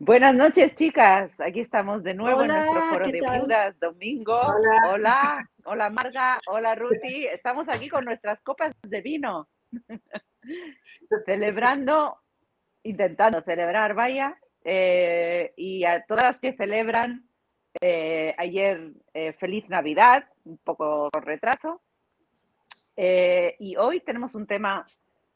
Buenas 0.00 0.32
noches, 0.32 0.76
chicas. 0.76 1.32
Aquí 1.40 1.58
estamos 1.58 2.04
de 2.04 2.14
nuevo 2.14 2.42
en 2.42 2.48
nuestro 2.48 2.82
foro 2.82 3.06
de 3.06 3.20
viudas, 3.20 3.80
domingo. 3.80 4.40
Hola. 4.88 5.44
hola, 5.64 5.90
Marga, 5.90 6.38
hola 6.46 6.76
Ruti. 6.76 7.26
Estamos 7.26 7.68
aquí 7.68 7.88
con 7.88 8.04
nuestras 8.04 8.40
copas 8.42 8.72
de 8.82 9.00
vino, 9.02 9.48
celebrando, 11.26 12.16
intentando 12.84 13.42
celebrar, 13.42 13.94
vaya, 13.94 14.38
eh, 14.62 15.52
y 15.56 15.82
a 15.82 16.04
todas 16.06 16.22
las 16.22 16.38
que 16.38 16.52
celebran 16.52 17.28
eh, 17.80 18.36
ayer 18.38 18.92
eh, 19.14 19.32
feliz 19.32 19.68
Navidad, 19.68 20.28
un 20.44 20.58
poco 20.58 21.10
con 21.10 21.22
retraso. 21.22 21.82
y 22.96 23.74
hoy 23.76 23.98
tenemos 23.98 24.36
un 24.36 24.46
tema 24.46 24.86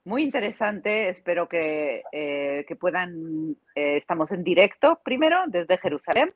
muy 0.04 0.22
interesante. 0.22 1.08
Espero 1.08 1.48
que, 1.48 2.02
eh, 2.12 2.66
puedan, 2.80 3.56
eh, 3.74 3.98
estamos 3.98 4.30
en 4.32 4.42
directo 4.42 5.00
primero 5.04 5.38
desde 5.46 5.78
Jerusalén 5.78 6.34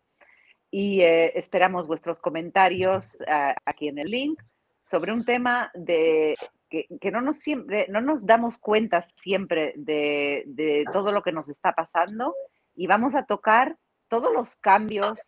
y 0.71 1.01
eh, 1.01 1.39
esperamos 1.39 1.87
vuestros 1.87 2.21
comentarios 2.21 3.17
aquí 3.65 3.89
en 3.89 3.99
el 3.99 4.11
link 4.11 4.43
sobre 4.85 5.13
un 5.13 5.25
tema 5.25 5.71
de 5.75 6.35
que, 6.69 7.11
no 7.11 7.21
nos 7.21 7.39
siempre, 7.39 7.87
no 7.89 8.01
nos 8.01 8.27
damos 8.27 8.59
cuenta 8.59 9.07
siempre 9.17 9.73
de, 9.77 10.45
de, 10.47 10.85
todo 10.93 11.13
lo 11.13 11.23
que 11.23 11.33
nos 11.33 11.49
está 11.49 11.73
pasando 11.73 12.35
y 12.75 12.87
vamos 12.87 13.15
a 13.15 13.25
tocar 13.25 13.77
todos 14.09 14.33
los 14.33 14.57
cambios 14.57 15.19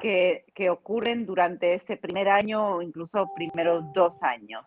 que, 0.00 0.44
que 0.54 0.70
ocurren 0.70 1.26
durante 1.26 1.74
ese 1.74 1.96
primer 1.96 2.28
año 2.28 2.76
o 2.76 2.82
incluso 2.82 3.32
primeros 3.34 3.84
dos 3.92 4.16
años. 4.22 4.64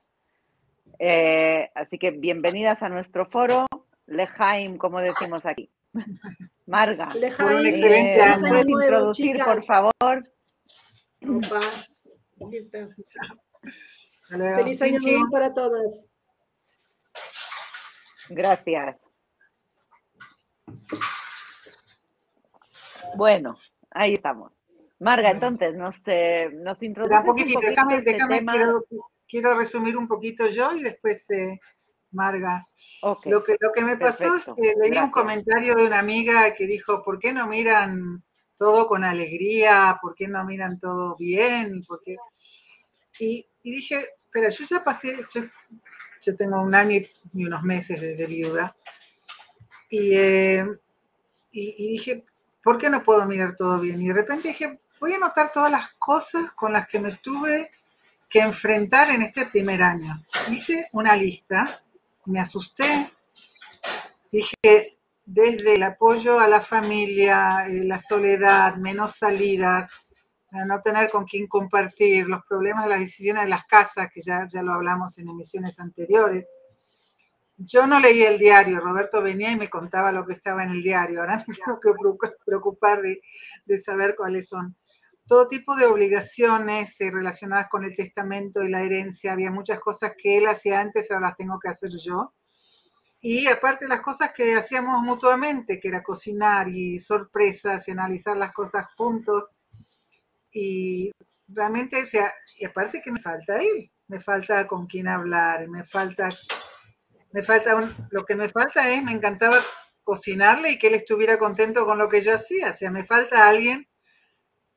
Eh, 0.99 1.69
así 1.75 1.97
que 1.97 2.11
bienvenidas 2.11 2.81
a 2.83 2.89
nuestro 2.89 3.25
foro. 3.25 3.65
Lejaim, 4.07 4.77
como 4.77 4.99
decimos 4.99 5.45
aquí. 5.45 5.69
Marga, 6.65 7.13
Lejaim, 7.15 7.65
eh, 7.65 8.17
¿puedes 8.39 8.69
introducir, 8.69 9.43
por 9.43 9.63
favor? 9.63 10.23
Listo. 12.49 12.77
Feliz 14.29 14.81
año 14.81 14.99
nuevo 14.99 15.29
para 15.31 15.53
todos. 15.53 16.07
Gracias. 18.29 18.97
Bueno, 23.15 23.57
ahí 23.91 24.13
estamos. 24.13 24.51
Marga, 24.99 25.31
entonces 25.31 25.75
nos, 25.75 25.95
eh, 26.05 26.49
nos 26.53 26.81
introduce 26.83 27.17
un 27.17 27.25
poquito, 27.25 27.59
déjame, 27.59 27.95
este 27.95 28.13
tema 28.13 28.53
quiero 28.53 28.85
resumir 29.55 29.97
un 29.97 30.07
poquito 30.07 30.47
yo 30.47 30.73
y 30.73 30.83
después 30.83 31.29
eh, 31.29 31.59
Marga. 32.11 32.67
Lo, 33.25 33.43
que, 33.43 33.55
lo 33.59 33.71
que 33.71 33.81
me 33.81 33.97
pasó 33.97 34.35
es 34.35 34.43
que 34.43 34.73
leí 34.81 34.97
un 34.97 35.09
comentario 35.09 35.75
de 35.75 35.85
una 35.85 35.99
amiga 35.99 36.53
que 36.53 36.67
dijo, 36.67 37.03
¿por 37.03 37.19
qué 37.19 37.31
no 37.31 37.47
miran 37.47 38.23
todo 38.57 38.87
con 38.87 39.03
alegría? 39.03 39.97
¿Por 40.01 40.13
qué 40.15 40.27
no 40.27 40.43
miran 40.43 40.77
todo 40.77 41.15
bien? 41.17 41.81
Y, 43.19 43.47
y, 43.63 43.71
dije, 43.71 44.05
pero 44.29 44.49
yo 44.49 44.65
ya 44.65 44.83
pasé, 44.83 45.25
yo, 46.21 46.35
tengo 46.35 46.61
un 46.61 46.75
año 46.75 46.99
y 47.33 47.45
unos 47.45 47.63
meses 47.63 48.01
de, 48.01 48.25
viuda. 48.25 48.75
Y, 49.89 50.13
eh, 50.15 50.65
y, 51.51 51.75
y 51.77 51.91
dije, 51.93 52.25
¿por 52.63 52.77
qué 52.77 52.89
no 52.89 53.03
puedo 53.03 53.25
mirar 53.25 53.55
todo 53.55 53.79
bien? 53.79 54.01
Y 54.01 54.07
de 54.07 54.13
repente 54.13 54.49
dije, 54.49 54.79
voy 54.99 55.13
a 55.13 55.17
anotar 55.17 55.51
todas 55.51 55.71
las 55.71 55.93
cosas 55.93 56.51
con 56.51 56.73
las 56.73 56.87
que 56.87 56.99
me 56.99 57.13
tuve 57.13 57.71
que 58.31 58.39
enfrentar 58.39 59.11
en 59.11 59.23
este 59.23 59.45
primer 59.45 59.83
año. 59.83 60.23
Hice 60.49 60.87
una 60.93 61.17
lista, 61.17 61.83
me 62.25 62.39
asusté, 62.39 63.11
dije, 64.31 64.97
desde 65.25 65.75
el 65.75 65.83
apoyo 65.83 66.39
a 66.39 66.47
la 66.47 66.61
familia, 66.61 67.67
eh, 67.67 67.83
la 67.83 67.99
soledad, 67.99 68.77
menos 68.77 69.17
salidas, 69.17 69.91
no 70.65 70.81
tener 70.81 71.09
con 71.09 71.25
quién 71.25 71.47
compartir, 71.47 72.27
los 72.27 72.43
problemas 72.45 72.85
de 72.85 72.89
las 72.89 72.99
decisiones 72.99 73.43
de 73.43 73.49
las 73.49 73.65
casas, 73.65 74.09
que 74.13 74.21
ya, 74.21 74.47
ya 74.49 74.63
lo 74.63 74.73
hablamos 74.73 75.17
en 75.17 75.29
emisiones 75.29 75.79
anteriores. 75.79 76.47
Yo 77.57 77.85
no 77.85 77.99
leí 77.99 78.23
el 78.23 78.37
diario, 78.37 78.79
Roberto 78.79 79.21
venía 79.21 79.51
y 79.51 79.57
me 79.57 79.69
contaba 79.69 80.11
lo 80.11 80.25
que 80.25 80.33
estaba 80.33 80.63
en 80.63 80.69
el 80.71 80.81
diario, 80.81 81.19
ahora 81.19 81.37
me 81.47 81.53
tengo 81.53 81.79
que 81.81 81.91
preocupar 82.45 83.01
de, 83.01 83.21
de 83.65 83.79
saber 83.79 84.15
cuáles 84.15 84.47
son 84.47 84.75
todo 85.27 85.47
tipo 85.47 85.75
de 85.75 85.85
obligaciones 85.85 86.99
eh, 86.99 87.11
relacionadas 87.11 87.67
con 87.69 87.83
el 87.85 87.95
testamento 87.95 88.63
y 88.63 88.69
la 88.69 88.81
herencia. 88.81 89.33
Había 89.33 89.51
muchas 89.51 89.79
cosas 89.79 90.13
que 90.17 90.37
él 90.37 90.47
hacía 90.47 90.79
antes, 90.79 91.09
ahora 91.09 91.27
las 91.27 91.37
tengo 91.37 91.59
que 91.59 91.69
hacer 91.69 91.91
yo. 92.03 92.33
Y 93.21 93.47
aparte 93.47 93.87
las 93.87 94.01
cosas 94.01 94.31
que 94.33 94.55
hacíamos 94.55 95.01
mutuamente, 95.03 95.79
que 95.79 95.89
era 95.89 96.01
cocinar 96.01 96.67
y 96.69 96.97
sorpresas 96.97 97.87
y 97.87 97.91
analizar 97.91 98.35
las 98.35 98.51
cosas 98.51 98.87
juntos. 98.97 99.49
Y 100.51 101.11
realmente, 101.47 102.03
o 102.03 102.07
sea, 102.07 102.31
y 102.57 102.65
aparte 102.65 103.01
que 103.01 103.11
me 103.11 103.19
falta 103.19 103.61
él, 103.61 103.91
me 104.07 104.19
falta 104.19 104.65
con 104.67 104.87
quién 104.87 105.07
hablar, 105.07 105.67
me 105.69 105.83
falta, 105.83 106.29
me 107.31 107.43
falta, 107.43 107.95
lo 108.09 108.25
que 108.25 108.35
me 108.35 108.49
falta 108.49 108.89
es, 108.89 109.03
me 109.03 109.11
encantaba 109.11 109.57
cocinarle 110.03 110.71
y 110.71 110.79
que 110.79 110.87
él 110.87 110.95
estuviera 110.95 111.37
contento 111.37 111.85
con 111.85 111.97
lo 111.97 112.09
que 112.09 112.21
yo 112.21 112.33
hacía, 112.33 112.71
o 112.71 112.73
sea, 112.73 112.91
me 112.91 113.05
falta 113.05 113.47
alguien 113.47 113.87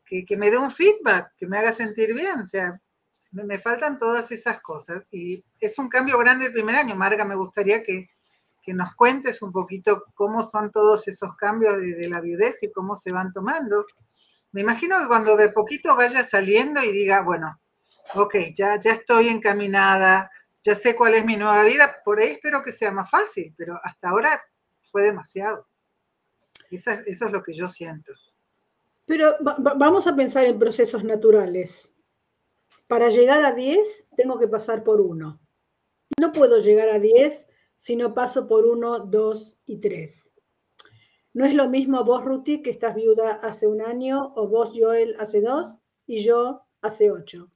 que, 0.05 0.37
me 0.37 0.51
dé 0.51 0.59
un 0.59 0.71
feedback, 0.71 1.33
que 1.37 1.47
me 1.47 1.59
haga 1.59 1.73
sentir 1.73 2.15
bien. 2.15 2.41
O 2.41 2.47
sea, 2.47 2.81
me, 3.33 3.59
faltan 3.59 3.99
todas 3.99 4.31
esas 4.31 4.61
cosas. 4.61 5.03
Y 5.11 5.45
es 5.61 5.79
un 5.79 5.89
cambio 5.89 6.19
grande 6.19 6.47
el 6.47 6.53
primer 6.53 6.77
año. 6.77 6.95
Marga, 6.95 7.25
me 7.25 7.35
gustaría 7.35 7.83
que, 7.83 8.09
nos 8.69 8.95
cuentes 8.95 9.43
un 9.43 9.53
poquito 9.53 10.05
cómo 10.15 10.43
son 10.43 10.73
todos 10.73 11.07
esos 11.07 11.37
cambios 11.37 11.77
de, 11.77 12.09
la 12.09 12.23
viudez 12.23 12.63
y 12.63 12.73
cómo 12.73 12.97
se 12.97 13.13
van 13.13 13.33
tomando. 13.33 13.85
Me 14.53 14.63
imagino 14.63 14.99
que 15.01 15.07
cuando 15.07 15.37
de 15.37 15.51
poquito 15.51 15.95
vaya 15.95 16.25
saliendo 16.25 16.83
y 16.83 16.91
diga, 16.91 17.23
bueno, 17.23 17.61
ok, 18.15 18.37
ya, 18.55 18.79
ya 18.79 18.93
estoy 18.93 19.29
encaminada, 19.29 20.31
ya 20.63 20.75
sé 20.75 20.97
cuál 20.97 21.15
es 21.15 21.27
mi 21.27 21.37
nueva 21.37 21.63
vida, 21.65 21.97
por 22.05 22.21
ahí 22.21 22.31
espero 22.31 22.63
que 22.63 22.73
sea 22.73 22.91
más 22.91 23.11
fácil, 23.11 23.53
pero 23.55 23.79
hasta 23.83 24.09
ahora 24.09 24.43
fue 24.91 25.03
demasiado. 25.03 25.69
eso 26.71 26.93
es 27.05 27.21
lo 27.21 27.43
que 27.43 27.53
yo 27.53 27.69
siento. 27.69 28.15
Pero 29.07 29.37
vamos 29.41 30.07
a 30.07 30.17
pensar 30.17 30.45
en 30.47 30.59
procesos 30.59 31.05
naturales. 31.05 31.93
Para 32.87 33.11
llegar 33.11 33.45
a 33.45 33.53
10 33.53 34.07
tengo 34.17 34.39
que 34.39 34.49
pasar 34.49 34.83
por 34.85 35.01
1. 35.01 35.41
No 36.21 36.33
puedo 36.33 36.61
llegar 36.61 36.89
a 36.89 36.99
10 36.99 37.47
si 37.77 37.97
no 37.97 38.15
paso 38.15 38.47
por 38.47 38.67
1, 38.67 39.01
2 39.01 39.57
y 39.67 39.79
3. 39.79 40.31
No 41.35 41.45
es 41.45 41.55
lo 41.55 41.69
mismo 41.69 42.05
vos, 42.05 42.25
Ruti, 42.25 42.63
que 42.63 42.71
estás 42.71 42.95
viuda 42.95 43.33
hace 43.33 43.67
un 43.67 43.83
año, 43.83 44.33
o 44.37 44.47
vos, 44.47 44.73
Joel, 44.77 45.17
hace 45.19 45.41
dos, 45.41 45.75
y 46.07 46.23
yo 46.23 46.63
hace 46.81 47.11
ocho. 47.11 47.51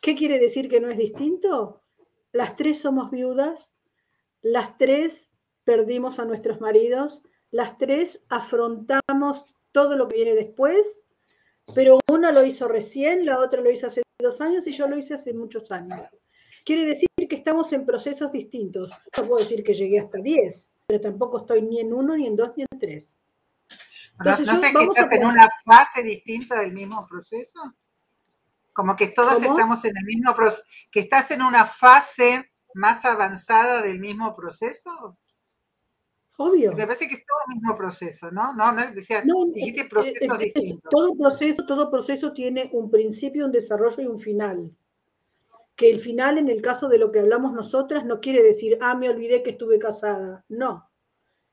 ¿Qué 0.00 0.16
quiere 0.16 0.40
decir 0.40 0.68
que 0.68 0.80
no 0.80 0.88
es 0.88 0.98
distinto? 0.98 1.82
Las 2.32 2.56
tres 2.56 2.80
somos 2.80 3.12
viudas, 3.12 3.70
las 4.40 4.76
tres 4.76 5.30
perdimos 5.62 6.18
a 6.18 6.24
nuestros 6.24 6.60
maridos, 6.60 7.22
las 7.52 7.78
tres 7.78 8.24
afrontamos 8.28 9.54
todo 9.72 9.96
lo 9.96 10.08
que 10.08 10.16
viene 10.16 10.34
después, 10.34 11.00
pero 11.74 11.98
una 12.10 12.32
lo 12.32 12.44
hizo 12.44 12.68
recién, 12.68 13.24
la 13.26 13.38
otra 13.38 13.60
lo 13.60 13.70
hizo 13.70 13.86
hace 13.86 14.02
dos 14.18 14.40
años 14.40 14.66
y 14.66 14.72
yo 14.72 14.86
lo 14.86 14.96
hice 14.96 15.14
hace 15.14 15.34
muchos 15.34 15.70
años. 15.70 16.00
Quiere 16.64 16.84
decir 16.84 17.08
que 17.28 17.36
estamos 17.36 17.72
en 17.72 17.84
procesos 17.84 18.30
distintos. 18.30 18.90
No 19.16 19.26
puedo 19.26 19.42
decir 19.42 19.64
que 19.64 19.74
llegué 19.74 19.98
hasta 19.98 20.18
10, 20.18 20.70
pero 20.86 21.00
tampoco 21.00 21.38
estoy 21.38 21.62
ni 21.62 21.80
en 21.80 21.92
uno, 21.92 22.16
ni 22.16 22.26
en 22.26 22.36
dos, 22.36 22.52
ni 22.56 22.64
en 22.70 22.78
tres. 22.78 23.20
no, 24.24 24.36
sé 24.36 24.72
que 24.72 24.84
estás 24.84 25.12
en 25.12 25.26
una 25.26 25.48
fase 25.64 26.02
distinta 26.02 26.60
del 26.60 26.72
mismo 26.72 27.06
proceso. 27.06 27.74
Como 28.72 28.96
que 28.96 29.08
todos 29.08 29.42
estamos 29.42 29.84
en 29.84 29.96
el 29.96 30.04
mismo 30.04 30.34
proceso. 30.34 30.62
Que 30.90 31.00
estás 31.00 31.30
en 31.30 31.42
una 31.42 31.66
fase 31.66 32.52
más 32.74 33.04
avanzada 33.04 33.82
del 33.82 33.98
mismo 33.98 34.34
proceso. 34.34 35.18
Obvio. 36.44 36.72
Me 36.72 36.86
parece 36.86 37.06
que 37.06 37.14
es 37.14 37.24
todo 37.24 37.38
el 37.48 37.54
mismo 37.54 37.76
proceso, 37.76 38.30
¿no? 38.32 38.52
No, 38.54 38.72
no 38.72 38.90
decía, 38.92 39.22
dijiste 39.54 39.84
procesos 39.84 40.38
distintos. 40.38 40.90
Todo 40.90 41.16
proceso, 41.16 41.64
todo 41.66 41.88
proceso 41.88 42.32
tiene 42.32 42.68
un 42.72 42.90
principio, 42.90 43.46
un 43.46 43.52
desarrollo 43.52 44.02
y 44.02 44.06
un 44.06 44.18
final. 44.18 44.72
Que 45.76 45.90
el 45.90 46.00
final, 46.00 46.38
en 46.38 46.48
el 46.48 46.60
caso 46.60 46.88
de 46.88 46.98
lo 46.98 47.12
que 47.12 47.20
hablamos 47.20 47.52
nosotras, 47.52 48.04
no 48.04 48.20
quiere 48.20 48.42
decir, 48.42 48.76
ah, 48.80 48.96
me 48.96 49.08
olvidé 49.08 49.44
que 49.44 49.50
estuve 49.50 49.78
casada. 49.78 50.44
No. 50.48 50.90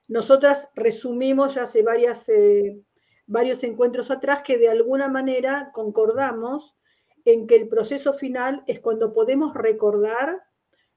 Nosotras 0.07 0.69
resumimos 0.73 1.53
ya 1.53 1.63
hace 1.63 1.83
varias, 1.83 2.27
eh, 2.29 2.81
varios 3.27 3.63
encuentros 3.63 4.09
atrás 4.09 4.41
que 4.43 4.57
de 4.57 4.69
alguna 4.69 5.07
manera 5.07 5.69
concordamos 5.71 6.75
en 7.25 7.45
que 7.45 7.57
el 7.57 7.69
proceso 7.69 8.15
final 8.15 8.63
es 8.65 8.79
cuando 8.79 9.13
podemos 9.13 9.53
recordar 9.53 10.41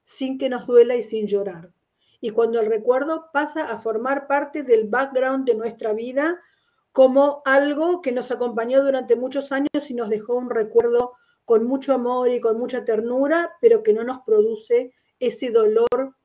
sin 0.03 0.39
que 0.39 0.49
nos 0.49 0.65
duela 0.65 0.95
y 0.95 1.03
sin 1.03 1.27
llorar 1.27 1.71
y 2.23 2.29
cuando 2.29 2.61
el 2.61 2.67
recuerdo 2.67 3.29
pasa 3.33 3.69
a 3.69 3.79
formar 3.79 4.27
parte 4.27 4.63
del 4.63 4.87
background 4.87 5.45
de 5.45 5.55
nuestra 5.55 5.91
vida 5.91 6.39
como 6.93 7.41
algo 7.43 8.01
que 8.01 8.13
nos 8.13 8.31
acompañó 8.31 8.81
durante 8.81 9.17
muchos 9.17 9.51
años 9.51 9.89
y 9.89 9.93
nos 9.93 10.09
dejó 10.09 10.35
un 10.35 10.49
recuerdo 10.49 11.15
con 11.43 11.65
mucho 11.65 11.91
amor 11.91 12.31
y 12.31 12.39
con 12.39 12.57
mucha 12.57 12.85
ternura, 12.85 13.51
pero 13.59 13.83
que 13.83 13.91
no 13.91 14.05
nos 14.05 14.21
produce 14.21 14.93
ese 15.19 15.51
dolor 15.51 16.15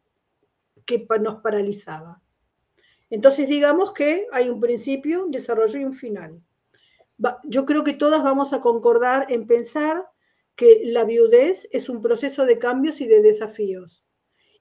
que 0.86 1.04
nos 1.20 1.40
paralizaba. 1.40 2.22
Entonces 3.10 3.48
digamos 3.48 3.92
que 3.92 4.28
hay 4.30 4.50
un 4.50 4.60
principio, 4.60 5.24
un 5.24 5.32
desarrollo 5.32 5.80
y 5.80 5.84
un 5.84 5.94
final. 5.94 6.40
Yo 7.42 7.66
creo 7.66 7.82
que 7.82 7.94
todas 7.94 8.22
vamos 8.22 8.52
a 8.52 8.60
concordar 8.60 9.26
en 9.30 9.48
pensar 9.48 10.06
que 10.54 10.80
la 10.84 11.02
viudez 11.02 11.68
es 11.72 11.88
un 11.88 12.00
proceso 12.00 12.46
de 12.46 12.56
cambios 12.60 13.00
y 13.00 13.08
de 13.08 13.20
desafíos 13.20 14.04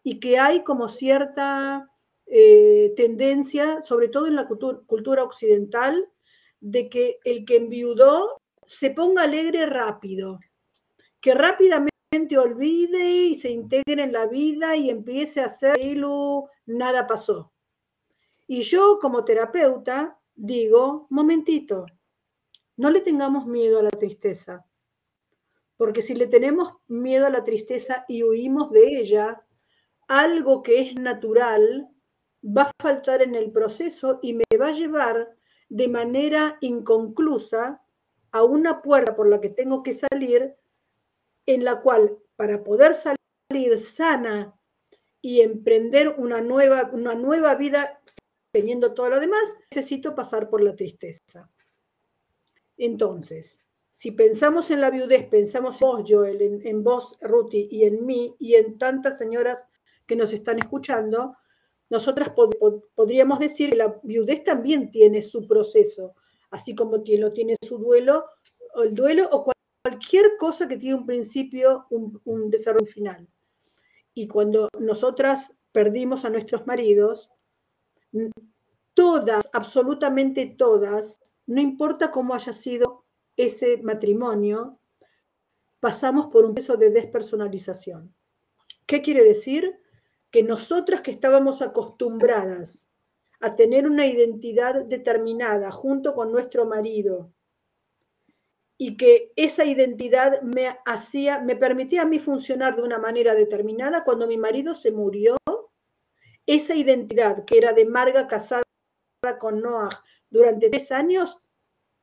y 0.09 0.21
que 0.21 0.39
hay 0.39 0.63
como 0.63 0.87
cierta 0.87 1.91
eh, 2.27 2.93
tendencia, 2.95 3.81
sobre 3.83 4.07
todo 4.07 4.27
en 4.27 4.37
la 4.37 4.47
cultura, 4.47 5.21
occidental, 5.21 6.07
de 6.61 6.87
que 6.87 7.19
el 7.25 7.43
que 7.43 7.57
enviudó 7.57 8.41
se 8.65 8.91
ponga 8.91 9.23
alegre 9.23 9.65
rápido, 9.65 10.39
que 11.19 11.33
rápidamente 11.33 12.37
olvide 12.37 13.25
y 13.25 13.35
se 13.35 13.49
integre 13.49 14.01
en 14.01 14.13
la 14.13 14.27
vida 14.27 14.77
y 14.77 14.89
empiece 14.89 15.41
a 15.41 15.47
hacer 15.47 15.77
nada 16.65 17.05
pasó. 17.05 17.51
Y 18.47 18.61
yo 18.61 18.99
como 19.01 19.25
terapeuta 19.25 20.17
digo, 20.35 21.07
momentito, 21.09 21.85
no 22.77 22.91
le 22.91 23.01
tengamos 23.01 23.45
miedo 23.45 23.79
a 23.79 23.83
la 23.83 23.91
tristeza, 23.91 24.65
porque 25.75 26.01
si 26.01 26.15
le 26.15 26.27
tenemos 26.27 26.75
miedo 26.87 27.25
a 27.25 27.29
la 27.29 27.43
tristeza 27.43 28.05
y 28.07 28.23
huimos 28.23 28.71
de 28.71 29.01
ella, 29.01 29.43
algo 30.07 30.63
que 30.63 30.81
es 30.81 30.95
natural 30.95 31.89
va 32.43 32.63
a 32.63 32.71
faltar 32.81 33.21
en 33.21 33.35
el 33.35 33.51
proceso 33.51 34.19
y 34.21 34.33
me 34.33 34.45
va 34.59 34.67
a 34.67 34.73
llevar 34.73 35.35
de 35.69 35.87
manera 35.87 36.57
inconclusa 36.61 37.81
a 38.31 38.43
una 38.43 38.81
puerta 38.81 39.15
por 39.15 39.27
la 39.27 39.41
que 39.41 39.49
tengo 39.49 39.83
que 39.83 39.93
salir, 39.93 40.55
en 41.45 41.63
la 41.63 41.81
cual 41.81 42.17
para 42.35 42.63
poder 42.63 42.93
salir 42.93 43.77
sana 43.77 44.53
y 45.21 45.41
emprender 45.41 46.15
una 46.17 46.41
nueva, 46.41 46.89
una 46.93 47.15
nueva 47.15 47.55
vida 47.55 48.01
teniendo 48.51 48.93
todo 48.93 49.09
lo 49.09 49.19
demás, 49.19 49.55
necesito 49.71 50.15
pasar 50.15 50.49
por 50.49 50.61
la 50.61 50.75
tristeza. 50.75 51.49
Entonces, 52.77 53.59
si 53.91 54.11
pensamos 54.11 54.69
en 54.71 54.81
la 54.81 54.89
viudez, 54.89 55.27
pensamos 55.27 55.81
en 55.81 55.87
vos, 55.87 56.03
Joel, 56.07 56.61
en, 56.63 56.83
vos, 56.83 57.17
Ruti, 57.19 57.67
y 57.71 57.85
en 57.85 58.05
mí, 58.05 58.35
y 58.39 58.55
en 58.55 58.77
tantas 58.77 59.17
señoras 59.17 59.65
que 60.07 60.15
nos 60.15 60.33
están 60.33 60.57
escuchando, 60.57 61.35
nosotras 61.89 62.31
podríamos 62.95 63.39
decir 63.39 63.71
que 63.71 63.77
la 63.77 63.99
viudez 64.03 64.43
también 64.43 64.91
tiene 64.91 65.21
su 65.21 65.47
proceso, 65.47 66.15
así 66.49 66.75
como 66.75 66.97
lo 67.05 67.33
tiene 67.33 67.55
su 67.61 67.77
duelo, 67.77 68.25
o 68.73 68.83
el 68.83 68.93
duelo 68.93 69.29
o 69.31 69.45
cualquier 69.83 70.37
cosa 70.37 70.67
que 70.67 70.77
tiene 70.77 70.95
un 70.95 71.05
principio, 71.05 71.85
un, 71.89 72.19
un 72.25 72.49
desarrollo 72.49 72.85
final. 72.85 73.27
Y 74.13 74.27
cuando 74.27 74.69
nosotras 74.79 75.53
perdimos 75.71 76.25
a 76.25 76.29
nuestros 76.29 76.65
maridos, 76.67 77.29
todas, 78.93 79.47
absolutamente 79.53 80.45
todas, 80.45 81.19
no 81.45 81.61
importa 81.61 82.11
cómo 82.11 82.33
haya 82.33 82.51
sido 82.51 83.05
ese 83.37 83.77
matrimonio, 83.83 84.79
pasamos 85.79 86.27
por 86.27 86.45
un 86.45 86.53
proceso 86.53 86.77
de 86.77 86.89
despersonalización. 86.89 88.13
¿Qué 88.85 89.01
quiere 89.01 89.23
decir? 89.23 89.79
Que 90.37 90.43
nosotras 90.43 91.01
que 91.01 91.09
estábamos 91.09 91.63
acostumbradas 91.63 92.87
a 93.39 93.55
tener 93.55 93.87
una 93.87 94.05
identidad 94.05 94.85
determinada 94.85 95.71
junto 95.71 96.13
con 96.13 96.31
nuestro 96.31 96.67
marido 96.67 97.33
y 98.77 98.97
que 98.97 99.33
esa 99.35 99.65
identidad 99.65 100.43
me 100.43 100.77
hacía, 100.85 101.39
me 101.39 101.55
permitía 101.55 102.03
a 102.03 102.05
mí 102.05 102.19
funcionar 102.19 102.75
de 102.75 102.83
una 102.83 102.99
manera 102.99 103.33
determinada 103.33 104.03
cuando 104.03 104.27
mi 104.27 104.37
marido 104.37 104.75
se 104.75 104.91
murió, 104.91 105.37
esa 106.45 106.75
identidad 106.75 107.43
que 107.43 107.57
era 107.57 107.73
de 107.73 107.87
Marga 107.87 108.27
casada 108.27 108.63
con 109.39 109.59
Noah 109.59 110.03
durante 110.29 110.69
tres 110.69 110.91
años 110.91 111.39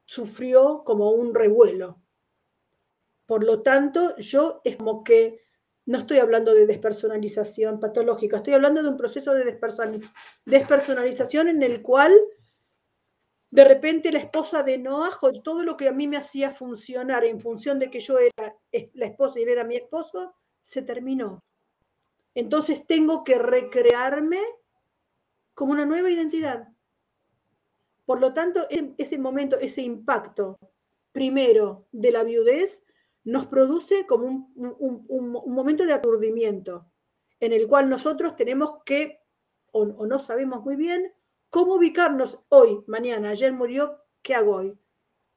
sufrió 0.06 0.82
como 0.82 1.12
un 1.12 1.36
revuelo. 1.36 2.02
Por 3.26 3.44
lo 3.44 3.62
tanto, 3.62 4.16
yo 4.16 4.60
es 4.64 4.74
como 4.74 5.04
que 5.04 5.43
no 5.86 5.98
estoy 5.98 6.18
hablando 6.18 6.54
de 6.54 6.66
despersonalización 6.66 7.80
patológica, 7.80 8.38
estoy 8.38 8.54
hablando 8.54 8.82
de 8.82 8.88
un 8.88 8.96
proceso 8.96 9.34
de 9.34 9.44
despersonalización 10.46 11.48
en 11.48 11.62
el 11.62 11.82
cual 11.82 12.12
de 13.50 13.64
repente 13.64 14.10
la 14.10 14.18
esposa 14.18 14.62
de 14.64 14.78
Noah, 14.78 15.18
todo 15.44 15.62
lo 15.62 15.76
que 15.76 15.88
a 15.88 15.92
mí 15.92 16.08
me 16.08 16.16
hacía 16.16 16.50
funcionar 16.50 17.24
en 17.24 17.38
función 17.38 17.78
de 17.78 17.88
que 17.88 18.00
yo 18.00 18.18
era 18.18 18.56
la 18.94 19.06
esposa 19.06 19.38
y 19.38 19.44
él 19.44 19.50
era 19.50 19.62
mi 19.62 19.76
esposo, 19.76 20.34
se 20.60 20.82
terminó. 20.82 21.40
Entonces 22.34 22.84
tengo 22.84 23.22
que 23.22 23.38
recrearme 23.38 24.40
como 25.54 25.70
una 25.70 25.86
nueva 25.86 26.10
identidad. 26.10 26.66
Por 28.04 28.20
lo 28.20 28.34
tanto, 28.34 28.66
ese 28.98 29.18
momento, 29.18 29.56
ese 29.58 29.82
impacto, 29.82 30.58
primero, 31.12 31.86
de 31.92 32.10
la 32.10 32.24
viudez, 32.24 32.82
nos 33.24 33.46
produce 33.46 34.06
como 34.06 34.52
un, 34.54 35.44
momento 35.46 35.86
de 35.86 35.94
aturdimiento 35.94 36.86
en 37.40 37.52
el 37.52 37.66
cual 37.66 37.88
nosotros 37.88 38.36
tenemos 38.36 38.82
que, 38.84 39.20
o, 39.72 39.86
no 39.86 40.18
sabemos 40.18 40.62
muy 40.62 40.76
bien, 40.76 41.12
cómo 41.50 41.74
ubicarnos 41.74 42.38
hoy, 42.50 42.84
mañana, 42.86 43.30
ayer 43.30 43.52
murió, 43.52 43.98
¿qué 44.22 44.34
hago 44.34 44.56
hoy? 44.56 44.78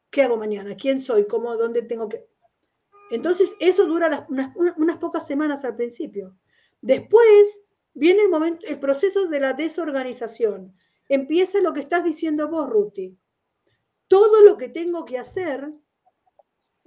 ¿Qué 0.10 0.22
hago 0.24 0.38
mañana? 0.38 0.76
¿Quién 0.76 1.00
soy? 1.00 1.26
¿Cómo? 1.28 1.56
¿Dónde 1.56 1.82
tengo 1.82 2.08
que...? 2.08 2.28
Entonces, 3.10 3.56
eso 3.60 3.86
dura 3.86 4.26
unas, 4.30 4.54
unas, 4.56 4.98
pocas 4.98 5.26
semanas 5.26 5.64
al 5.64 5.76
principio. 5.76 6.38
Después 6.82 7.60
viene 7.94 8.24
el 8.24 8.30
momento, 8.30 8.66
el 8.68 8.80
proceso 8.80 9.28
de 9.28 9.40
la 9.40 9.54
desorganización. 9.54 10.76
Empieza 11.08 11.62
lo 11.62 11.74
que 11.74 11.80
estás 11.80 12.04
diciendo 12.04 12.50
vos, 12.50 12.70
Ruti. 12.70 13.18
Todo 14.08 14.42
lo 14.42 14.58
que 14.58 14.70
tengo 14.70 15.06
que 15.06 15.18
hacer 15.18 15.74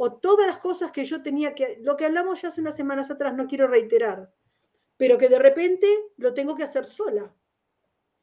o 0.03 0.15
todas 0.15 0.47
las 0.47 0.57
cosas 0.57 0.93
que 0.93 1.05
yo 1.05 1.23
tenía 1.23 1.55
que, 1.55 1.77
lo 1.83 1.95
que 1.95 2.07
hablamos 2.07 2.41
ya 2.41 2.49
hace 2.49 2.63
unas 2.63 2.75
semanas 2.75 3.11
atrás, 3.11 3.35
no 3.35 3.47
quiero 3.47 3.67
reiterar, 3.67 4.33
pero 4.97 5.19
que 5.19 5.29
de 5.29 5.39
repente 5.39 5.87
lo 6.17 6.33
tengo 6.33 6.57
que 6.57 6.63
hacer 6.63 6.87
sola. 6.87 7.35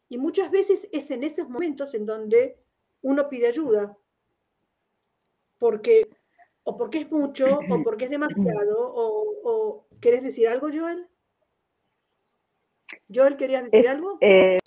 Y 0.10 0.18
muchas 0.18 0.50
veces 0.50 0.90
es 0.92 1.12
en 1.12 1.24
esos 1.24 1.48
momentos 1.48 1.94
en 1.94 2.08
donde 2.08 2.58
uno 3.04 3.30
pide 3.30 3.50
ayuda, 3.50 3.96
porque 5.60 6.10
o 6.64 6.76
porque 6.76 7.02
es 7.02 7.12
mucho, 7.12 7.46
o 7.46 7.60
porque 7.84 8.06
es 8.06 8.10
demasiado, 8.10 8.92
o, 8.96 9.88
¿querés 10.02 10.24
decir 10.24 10.48
algo, 10.48 10.70
Joel? 10.74 11.08
Joel, 13.14 13.38
¿querías 13.38 13.66
decir 13.70 13.88
algo? 13.88 14.18
Eh, 14.22 14.58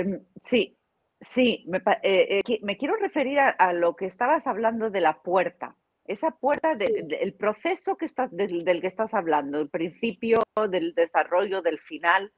sí, 0.44 0.78
sí, 1.20 1.64
me, 1.66 1.78
eh, 2.04 2.40
eh, 2.46 2.58
me, 2.62 2.76
quiero 2.76 2.94
referir 2.94 3.40
a, 3.40 3.72
lo 3.72 3.96
que 3.96 4.06
estabas 4.06 4.46
hablando 4.46 4.90
de 4.90 5.00
la 5.00 5.20
puerta 5.20 5.76
esa 6.06 6.30
puerta 6.32 6.74
del 6.74 7.34
proceso 7.34 7.96
que 7.96 8.06
estás, 8.06 8.30
del, 8.32 8.64
que 8.80 8.86
estás 8.86 9.14
hablando, 9.14 9.60
el 9.60 9.68
principio, 9.68 10.42
del 10.68 10.94
desarrollo, 10.94 11.62
del 11.62 11.78
final. 11.78 12.32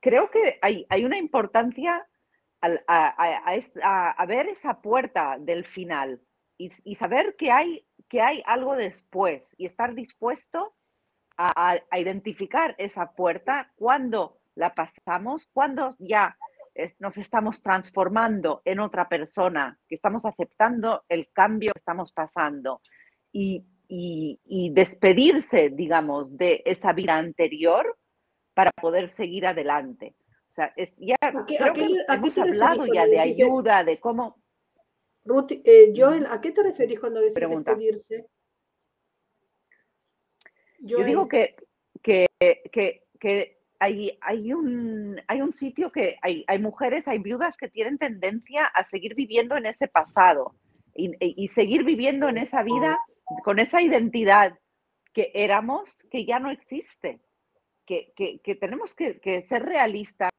Creo 0.00 0.30
que 0.30 0.58
hay, 0.62 0.86
hay 0.88 1.04
una 1.04 1.18
importancia 1.18 2.06
a, 2.60 4.26
ver 4.26 4.48
esa 4.48 4.80
puerta 4.80 5.36
del 5.38 5.64
final 5.64 6.20
y, 6.56 6.94
saber 6.96 7.36
que 7.36 7.52
hay, 7.52 7.86
que 8.08 8.20
hay 8.20 8.42
algo 8.46 8.74
después 8.74 9.42
y 9.56 9.66
estar 9.66 9.94
dispuesto 9.94 10.74
a, 11.36 11.78
identificar 11.92 12.74
esa 12.78 13.12
puerta 13.12 13.72
cuando 13.76 14.40
la 14.54 14.74
pasamos, 14.74 15.46
cuando 15.52 15.90
ya 15.98 16.36
nos 16.98 17.16
estamos 17.16 17.60
transformando 17.62 18.62
en 18.64 18.80
otra 18.80 19.08
persona, 19.08 19.78
que 19.88 19.96
estamos 19.96 20.24
aceptando 20.24 21.04
el 21.08 21.28
cambio 21.32 21.72
que 21.72 21.78
estamos 21.78 22.12
pasando 22.12 22.80
y, 23.32 23.64
despedirse, 24.72 25.70
digamos, 25.70 26.36
de 26.36 26.62
esa 26.64 26.92
vida 26.92 27.16
anterior 27.16 27.96
para 28.54 28.70
poder 28.72 29.08
seguir 29.10 29.46
adelante. 29.46 30.14
O 30.50 30.54
sea, 30.54 30.74
ya 30.96 31.16
hemos 32.08 32.38
hablado 32.38 32.84
ya 32.86 33.06
de 33.06 33.20
ayuda, 33.20 33.84
de 33.84 33.98
cómo... 33.98 34.42
Ruth, 35.24 35.52
eh, 35.64 35.92
Joel, 35.94 36.26
¿a 36.26 36.40
qué 36.40 36.52
te 36.52 36.62
referís 36.62 37.00
cuando 37.00 37.20
dices 37.20 37.48
despedirse? 37.48 38.26
Yo 40.80 41.02
digo 41.04 41.28
que, 41.28 41.56
que, 42.02 42.28
que 43.20 43.57
hay, 43.78 44.18
hay, 44.20 44.52
un, 44.52 45.20
hay 45.26 45.40
un 45.40 45.52
sitio 45.52 45.92
que 45.92 46.16
hay, 46.22 46.44
hay, 46.46 46.58
mujeres, 46.58 47.06
hay 47.06 47.18
viudas 47.18 47.56
que 47.56 47.68
tienen 47.68 47.98
tendencia 47.98 48.66
a 48.66 48.84
seguir 48.84 49.14
viviendo 49.14 49.56
en 49.56 49.66
ese 49.66 49.88
pasado 49.88 50.54
y, 50.94 51.48
seguir 51.48 51.84
viviendo 51.84 52.28
en 52.28 52.38
esa 52.38 52.62
vida 52.62 52.98
con 53.44 53.60
esa 53.60 53.80
identidad 53.80 54.58
que 55.12 55.30
éramos, 55.34 56.04
que 56.10 56.24
ya 56.24 56.40
no 56.40 56.50
existe, 56.50 57.20
que, 57.86 58.12
que, 58.16 58.54
tenemos 58.56 58.94
que, 58.94 59.20
que, 59.20 59.42
ser 59.42 59.62
realistas, 59.62 60.30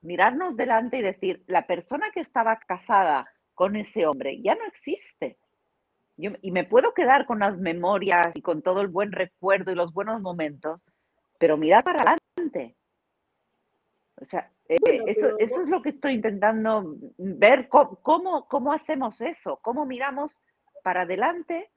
mirarnos 0.00 0.56
delante 0.56 0.98
y 0.98 1.02
decir, 1.02 1.44
la 1.46 1.66
persona 1.66 2.06
que 2.12 2.20
estaba 2.20 2.56
casada 2.56 3.26
con 3.54 3.76
ese 3.76 4.06
hombre 4.06 4.40
ya 4.42 4.54
no 4.54 4.64
existe. 4.66 5.36
Yo, 6.16 6.30
y 6.42 6.50
me 6.52 6.64
puedo 6.64 6.94
quedar 6.94 7.26
con 7.26 7.40
las 7.40 7.58
memorias 7.58 8.28
y 8.34 8.42
con 8.42 8.62
todo 8.62 8.80
el 8.80 8.88
buen 8.88 9.12
recuerdo 9.12 9.72
y 9.72 9.76
los 9.76 9.92
buenos 9.92 10.20
momentos, 10.20 10.80
pero 11.38 11.56
mirar 11.56 11.84
para 11.84 11.98
adelante. 11.98 12.27
O 14.20 14.24
sea, 14.24 14.50
Eh, 14.68 14.76
eso, 15.06 15.38
eso, 15.38 15.62
es 15.62 15.68
lo 15.68 15.80
que 15.80 15.90
estoy 15.90 16.12
intentando 16.12 16.96
ver, 17.16 17.68
cómo, 17.68 18.46
cómo, 18.48 18.72
hacemos 18.72 19.20
eso, 19.22 19.58
cómo 19.62 19.86
miramos 19.86 20.38
para 20.82 21.02
adelante 21.02 21.70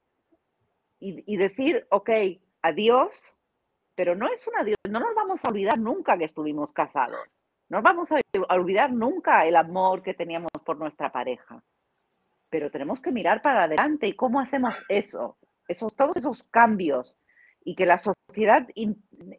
y, 1.00 1.24
y, 1.26 1.38
decir, 1.38 1.88
ok, 1.90 2.10
adiós, 2.62 3.16
pero 3.96 4.14
no 4.14 4.28
es 4.28 4.46
un 4.46 4.58
adiós, 4.58 4.78
no 4.90 5.00
nos 5.00 5.16
vamos 5.16 5.40
a 5.44 5.50
olvidar 5.50 5.80
nunca 5.80 6.18
que 6.18 6.26
estuvimos 6.26 6.74
casados, 6.74 7.22
no 7.70 7.78
nos 7.78 7.84
vamos 7.84 8.12
a 8.12 8.20
olvidar 8.54 8.92
nunca 8.92 9.46
el 9.46 9.56
amor 9.56 10.04
que 10.04 10.14
teníamos 10.14 10.52
por 10.66 10.78
nuestra 10.78 11.14
pareja, 11.14 11.64
pero 12.50 12.70
tenemos 12.70 13.00
que 13.00 13.12
mirar 13.12 13.42
para 13.42 13.64
adelante 13.64 14.06
y 14.08 14.18
cómo 14.18 14.42
hacemos 14.42 14.76
eso, 14.90 15.38
esos, 15.70 15.96
todos 15.96 16.18
esos 16.18 16.44
cambios 16.44 17.18
y 17.64 17.76
que 17.76 17.86
la 17.86 18.00
sociedad 18.00 18.68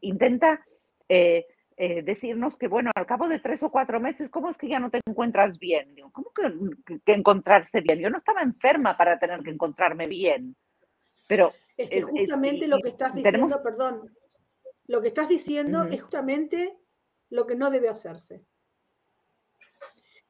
intenta... 0.00 0.64
Eh, 1.08 1.46
eh, 1.76 2.02
decirnos 2.02 2.56
que, 2.56 2.68
bueno, 2.68 2.90
al 2.94 3.06
cabo 3.06 3.28
de 3.28 3.38
tres 3.38 3.62
o 3.62 3.70
cuatro 3.70 4.00
meses, 4.00 4.30
¿cómo 4.30 4.50
es 4.50 4.56
que 4.56 4.68
ya 4.68 4.78
no 4.78 4.90
te 4.90 5.00
encuentras 5.06 5.58
bien? 5.58 5.94
¿Cómo 6.12 6.32
que, 6.32 7.12
encontrarse 7.12 7.80
bien? 7.80 8.00
Yo 8.00 8.10
no 8.10 8.18
estaba 8.18 8.42
enferma 8.42 8.96
para 8.96 9.18
tener 9.18 9.42
que 9.42 9.50
encontrarme 9.50 10.06
bien. 10.06 10.56
Pero 11.28 11.52
es 11.76 11.88
que 11.88 12.02
justamente 12.02 12.66
lo 12.66 12.78
que 12.80 12.90
estás 12.90 13.14
diciendo, 13.14 13.62
perdón, 13.62 14.14
lo 14.86 15.00
que 15.00 15.08
estás 15.08 15.28
diciendo 15.28 15.84
es 15.84 16.02
justamente 16.02 16.76
lo 17.30 17.46
que 17.46 17.54
no 17.54 17.70
debe 17.70 17.88
hacerse. 17.88 18.44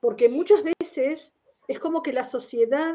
Porque 0.01 0.29
muchas 0.29 0.63
veces 0.63 1.33
es 1.69 1.79
como 1.79 2.03
que 2.03 2.13
la 2.13 2.25
sociedad 2.25 2.95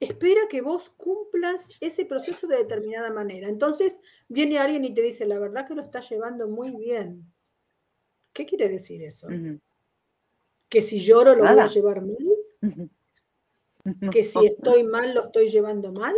espera 0.00 0.42
que 0.48 0.60
vos 0.60 0.90
cumplas 0.90 1.76
ese 1.80 2.04
proceso 2.04 2.46
de 2.46 2.58
determinada 2.58 3.10
manera. 3.10 3.48
Entonces 3.48 3.98
viene 4.28 4.58
alguien 4.58 4.84
y 4.84 4.94
te 4.94 5.02
dice, 5.02 5.26
la 5.26 5.38
verdad 5.38 5.66
que 5.66 5.74
lo 5.74 5.82
estás 5.82 6.08
llevando 6.08 6.48
muy 6.48 6.76
bien. 6.76 7.32
¿Qué 8.38 8.46
quiere 8.46 8.68
decir 8.68 9.02
eso? 9.02 9.26
Que 10.68 10.80
si 10.80 11.00
lloro 11.00 11.34
lo 11.34 11.42
voy 11.42 11.58
a 11.58 11.66
llevar 11.66 12.02
mal. 12.02 12.16
Que 14.12 14.22
si 14.22 14.46
estoy 14.46 14.84
mal 14.84 15.12
lo 15.12 15.24
estoy 15.24 15.48
llevando 15.48 15.90
mal. 15.90 16.14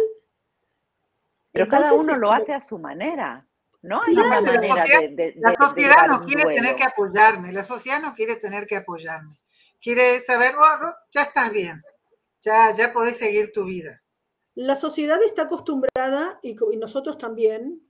Pero 1.52 1.68
cada 1.68 1.94
uno 1.94 2.18
lo 2.18 2.30
hace 2.30 2.52
a 2.52 2.60
su 2.60 2.78
manera. 2.78 3.46
No 3.80 4.02
hay 4.02 4.12
una 4.12 4.40
manera 4.40 4.60
la 4.60 4.68
sociedad, 4.68 5.10
de, 5.10 5.34
la 5.36 5.52
sociedad 5.52 6.08
no 6.08 6.20
quiere 6.26 6.54
tener 6.54 6.76
que 6.76 6.82
apoyarme, 6.82 7.52
la 7.52 7.62
sociedad 7.62 8.02
no 8.02 8.12
quiere 8.14 8.36
tener 8.36 8.66
que 8.66 8.76
apoyarme. 8.76 9.40
Quiere 9.80 10.20
saber, 10.20 10.54
oh, 10.58 10.92
ya 11.10 11.22
estás 11.22 11.50
bien, 11.52 11.80
ya, 12.42 12.74
ya 12.74 12.92
podés 12.92 13.16
seguir 13.16 13.52
tu 13.52 13.64
vida. 13.64 14.02
La 14.56 14.76
sociedad 14.76 15.22
está 15.22 15.42
acostumbrada, 15.42 16.38
y 16.42 16.54
nosotros 16.76 17.16
también, 17.16 17.80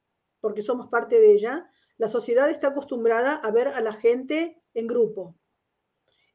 porque 0.40 0.62
somos 0.62 0.88
parte 0.88 1.18
de 1.18 1.32
ella, 1.32 1.70
la 2.00 2.08
sociedad 2.08 2.48
está 2.48 2.68
acostumbrada 2.68 3.34
a 3.34 3.50
ver 3.50 3.68
a 3.68 3.82
la 3.82 3.92
gente 3.92 4.58
en 4.72 4.86
grupo. 4.86 5.36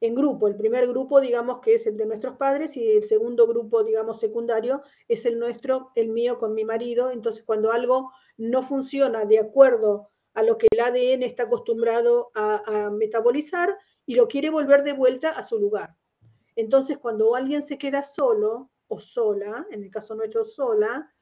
En 0.00 0.14
grupo, 0.14 0.46
el 0.46 0.54
primer 0.54 0.86
grupo, 0.86 1.20
digamos, 1.20 1.58
que 1.58 1.74
es 1.74 1.88
el 1.88 1.96
de 1.96 2.06
nuestros 2.06 2.36
padres, 2.36 2.76
y 2.76 2.88
el 2.88 3.02
segundo 3.02 3.48
grupo, 3.48 3.82
digamos, 3.82 4.20
secundario, 4.20 4.84
es 5.08 5.26
el 5.26 5.40
nuestro, 5.40 5.90
el 5.96 6.10
mío 6.10 6.38
con 6.38 6.54
mi 6.54 6.64
marido. 6.64 7.10
Entonces, 7.10 7.42
cuando 7.44 7.72
algo 7.72 8.12
no 8.36 8.62
funciona 8.62 9.24
de 9.24 9.40
acuerdo 9.40 10.10
a 10.34 10.44
lo 10.44 10.56
que 10.56 10.68
el 10.70 10.78
ADN 10.78 11.24
está 11.24 11.42
acostumbrado 11.42 12.30
a, 12.36 12.88
metabolizar 12.92 13.76
y 14.06 14.14
lo 14.14 14.28
quiere 14.28 14.50
volver 14.50 14.84
de 14.84 14.92
vuelta 14.92 15.30
a 15.30 15.42
su 15.42 15.58
lugar. 15.58 15.96
Entonces, 16.54 16.96
cuando 16.96 17.34
alguien 17.34 17.62
se 17.62 17.76
queda 17.76 18.04
solo 18.04 18.70
o 18.86 19.00
sola, 19.00 19.66
en 19.72 19.82
el 19.82 19.90
caso 19.90 20.14
nuestro 20.14 20.44
sola, 20.44 21.12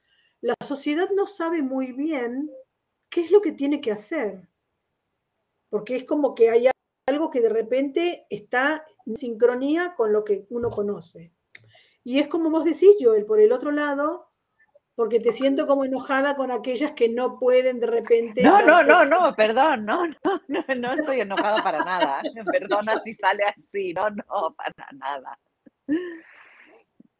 la 0.42 0.54
sociedad 0.62 1.08
no 1.16 1.26
sabe 1.26 1.62
muy 1.62 1.92
bien 1.92 2.50
¿qué 3.14 3.20
es 3.20 3.30
lo 3.30 3.40
que 3.40 3.52
tiene 3.52 3.80
que 3.80 3.92
hacer? 3.92 4.48
Porque 5.70 5.94
es 5.94 6.04
como 6.04 6.34
que 6.34 6.50
hay 6.50 6.68
algo 7.06 7.30
que 7.30 7.40
de 7.40 7.48
repente 7.48 8.26
está 8.28 8.84
en 9.06 9.16
sincronía 9.16 9.94
con 9.96 10.12
lo 10.12 10.24
que 10.24 10.46
uno 10.50 10.68
conoce. 10.68 11.32
Y 12.02 12.18
es 12.18 12.26
como 12.26 12.50
vos 12.50 12.64
decís, 12.64 12.96
Joel, 13.00 13.24
por 13.24 13.38
el 13.38 13.52
otro 13.52 13.70
lado, 13.70 14.32
porque 14.96 15.20
te 15.20 15.30
siento 15.30 15.68
como 15.68 15.84
enojada 15.84 16.34
con 16.34 16.50
aquellas 16.50 16.92
que 16.94 17.08
no 17.08 17.38
pueden 17.38 17.78
de 17.78 17.86
repente. 17.86 18.42
No, 18.42 18.60
no, 18.62 18.82
no, 18.82 19.04
no, 19.04 19.36
perdón, 19.36 19.84
no, 19.84 20.08
no, 20.08 20.42
no, 20.48 20.64
no 20.76 20.92
estoy 20.94 21.20
enojada 21.20 21.62
para 21.62 21.84
nada. 21.84 22.20
Perdona 22.50 23.00
si 23.04 23.14
sale 23.14 23.44
así, 23.44 23.94
no, 23.94 24.10
no, 24.10 24.56
para 24.56 24.88
nada. 24.92 25.38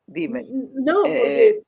Dime. 0.07 0.45
No, 0.49 1.03
porque 1.03 1.49
eh, 1.49 1.63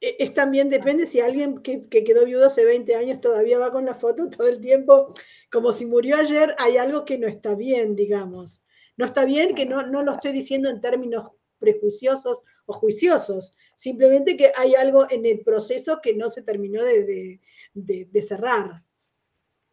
es 0.00 0.34
también 0.34 0.68
depende 0.68 1.06
si 1.06 1.20
alguien 1.20 1.58
que, 1.58 1.88
quedó 1.88 2.24
viudo 2.24 2.46
hace 2.46 2.64
20 2.64 2.94
años 2.94 3.20
todavía 3.20 3.58
va 3.58 3.72
con 3.72 3.84
la 3.84 3.94
foto 3.94 4.28
todo 4.36 4.48
el 4.48 4.60
tiempo, 4.60 5.14
como 5.50 5.72
si 5.72 5.86
murió 5.86 6.16
ayer, 6.16 6.54
hay 6.58 6.76
algo 6.76 7.04
que 7.04 7.18
no 7.18 7.26
está 7.26 7.54
bien, 7.54 7.96
digamos. 7.96 8.62
No 8.96 9.06
está 9.06 9.24
bien 9.24 9.54
que 9.54 9.66
no, 9.66 9.86
no 9.86 10.02
lo 10.02 10.12
estoy 10.12 10.32
diciendo 10.32 10.68
en 10.68 10.80
términos 10.80 11.30
prejuiciosos 11.58 12.42
o 12.66 12.72
juiciosos, 12.72 13.52
simplemente 13.74 14.36
que 14.36 14.52
hay 14.54 14.74
algo 14.74 15.10
en 15.10 15.26
el 15.26 15.40
proceso 15.40 16.00
que 16.00 16.14
no 16.14 16.30
se 16.30 16.42
terminó 16.42 16.82
de, 16.82 17.40
de 17.74 18.22
cerrar, 18.22 18.84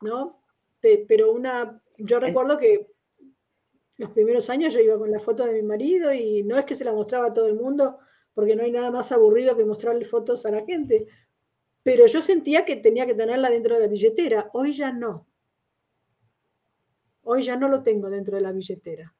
¿no? 0.01 0.41
Pero 0.79 1.31
una, 1.31 1.81
yo 1.97 2.19
recuerdo 2.19 2.57
que 2.57 2.87
los 3.97 4.11
primeros 4.11 4.49
años 4.49 4.73
yo 4.73 4.79
iba 4.79 4.97
con 4.97 5.11
la 5.11 5.19
foto 5.19 5.45
de 5.45 5.53
mi 5.53 5.63
marido 5.63 6.13
y 6.13 6.43
no 6.43 6.57
es 6.57 6.65
que 6.65 6.75
se 6.75 6.85
la 6.85 6.93
mostraba 6.93 7.27
a 7.27 7.33
todo 7.33 7.47
el 7.47 7.55
mundo, 7.55 7.99
porque 8.35 8.55
no 8.55 8.63
hay 8.63 8.71
nada 8.71 8.91
más 8.91 9.11
aburrido 9.11 9.57
que 9.57 9.65
mostrarle 9.65 10.05
fotos 10.05 10.45
a 10.45 10.51
la 10.51 10.63
gente. 10.63 11.07
Pero 11.81 12.05
yo 12.05 12.21
sentía 12.21 12.65
que 12.65 12.75
tenía 12.75 13.05
que 13.05 13.15
tenerla 13.15 13.49
dentro 13.49 13.75
de 13.75 13.81
la 13.81 13.87
billetera. 13.87 14.49
Hoy 14.53 14.73
ya 14.73 14.91
no. 14.91 15.25
Hoy 17.23 17.41
ya 17.41 17.55
no 17.55 17.69
lo 17.69 17.81
tengo 17.81 18.09
dentro 18.09 18.35
de 18.35 18.41
la 18.41 18.51
billetera. 18.51 19.15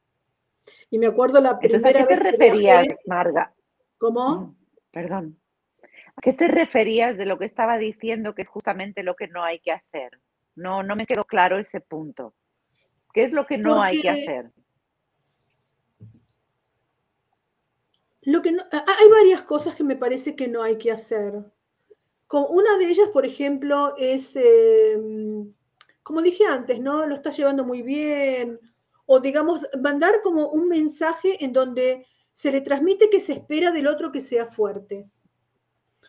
Y 0.92 1.00
me 1.00 1.08
acuerdo 1.08 1.40
la 1.42 1.58
primera 1.58 2.04
¿A 2.04 2.08
qué 2.08 2.16
te 2.16 2.32
referías, 2.32 2.88
Marga? 3.08 3.54
¿Cómo? 3.98 4.38
Mm, 4.38 4.56
perdón. 4.92 5.40
¿A 6.16 6.22
qué 6.22 6.34
te 6.34 6.48
referías 6.48 7.18
de 7.18 7.26
lo 7.26 7.38
que 7.38 7.46
estaba 7.46 7.78
diciendo 7.78 8.36
que 8.36 8.44
es 8.44 8.48
justamente 8.48 9.04
lo 9.04 9.16
que 9.16 9.28
no 9.28 9.44
hay 9.44 9.60
que 9.60 9.72
hacer? 9.72 10.20
No, 10.56 10.84
no 10.84 10.96
me 10.96 11.06
quedó 11.06 11.26
claro 11.26 11.58
ese 11.58 11.82
punto. 11.82 12.34
¿Qué 13.14 13.24
es 13.24 13.32
lo 13.32 13.46
que 13.46 13.58
no 13.58 13.82
hay 13.82 14.02
que 14.02 14.10
hacer? 14.10 14.52
Lo 18.26 18.42
que 18.42 18.50
hay 18.50 19.10
varias 19.10 19.44
cosas 19.44 19.76
que 19.76 19.84
me 19.84 19.96
parece 19.96 20.36
que 20.36 20.48
no 20.48 20.64
hay 20.64 20.78
que 20.78 20.92
hacer. 20.92 21.44
una 22.32 22.78
de 22.78 22.90
ellas, 22.90 23.10
por 23.10 23.26
ejemplo, 23.26 23.96
es, 23.98 24.36
em, 24.36 25.54
como 26.04 26.22
dije 26.22 26.46
antes, 26.46 26.82
¿no? 26.82 27.06
Lo 27.08 27.16
estás 27.16 27.38
llevando 27.38 27.64
muy 27.64 27.82
bien. 27.82 28.60
O 29.06 29.20
digamos, 29.20 29.62
mandar 29.82 30.22
como 30.24 30.50
un 30.50 30.68
mensaje 30.68 31.44
en 31.46 31.54
donde 31.54 32.08
se 32.34 32.52
le 32.52 32.62
transmite 32.62 33.10
que 33.10 33.22
se 33.22 33.34
espera 33.34 33.72
del 33.72 33.88
otro 33.88 34.12
que 34.12 34.22
sea 34.22 34.48
fuerte. 34.48 35.08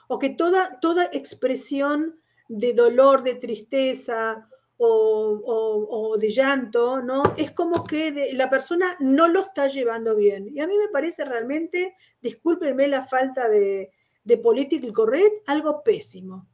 O 0.08 0.18
que 0.18 0.30
toda, 0.30 0.80
toda 0.80 1.04
expresión 1.12 2.18
de 2.48 2.72
dolor, 2.72 3.22
de 3.22 3.34
tristeza 3.34 4.48
o, 4.78 6.16
de 6.18 6.30
llanto, 6.30 7.02
¿no? 7.02 7.34
Es 7.36 7.52
como 7.52 7.84
que 7.84 8.32
la 8.34 8.50
persona 8.50 8.96
no 9.00 9.28
lo 9.28 9.40
está 9.40 9.68
llevando 9.68 10.16
bien. 10.16 10.48
Y 10.48 10.60
a 10.60 10.66
mí 10.66 10.74
me 10.76 10.88
parece 10.88 11.24
realmente, 11.24 11.96
discúlpenme 12.20 12.88
la 12.88 13.06
falta 13.06 13.48
de, 13.48 13.90
de 14.24 14.38
political 14.38 14.92
correct, 14.92 15.48
algo 15.48 15.82
pésimo. 15.82 16.46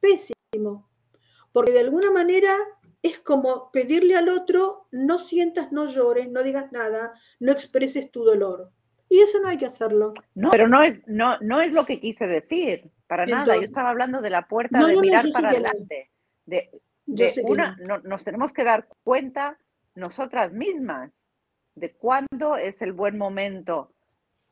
Pésimo. 0.00 0.88
Porque 1.52 1.72
de 1.72 1.80
alguna 1.80 2.10
manera 2.10 2.54
es 3.02 3.20
como 3.20 3.70
pedirle 3.70 4.16
al 4.16 4.28
otro, 4.28 4.88
no 4.90 5.18
sientas, 5.18 5.72
no 5.72 5.86
llores, 5.86 6.28
no 6.28 6.42
digas 6.42 6.72
nada, 6.72 7.14
no 7.38 7.52
expreses 7.52 8.10
tu 8.10 8.24
dolor. 8.24 8.72
Y 9.08 9.20
eso 9.20 9.38
no 9.40 9.48
hay 9.48 9.56
que 9.56 9.66
hacerlo. 9.66 10.14
No, 10.34 10.50
pero 10.50 10.68
no 10.68 10.82
es, 10.82 11.06
no, 11.06 11.38
no 11.40 11.60
es 11.60 11.72
lo 11.72 11.86
que 11.86 12.00
quise 12.00 12.26
decir, 12.26 12.90
para 13.06 13.24
nada. 13.24 13.56
Yo 13.56 13.62
estaba 13.62 13.90
hablando 13.90 14.20
de 14.20 14.30
la 14.30 14.48
puerta 14.48 14.84
de 14.84 14.96
mirar 14.96 15.24
para 15.32 15.50
adelante. 15.50 16.10
De, 16.44 16.70
una, 17.44 17.76
nos 18.04 18.24
tenemos 18.24 18.52
que 18.52 18.64
dar 18.64 18.88
cuenta 19.04 19.58
nosotras 19.94 20.52
mismas 20.52 21.12
de 21.74 21.92
cuándo 21.92 22.56
es 22.56 22.80
el 22.82 22.92
buen 22.92 23.18
momento, 23.18 23.92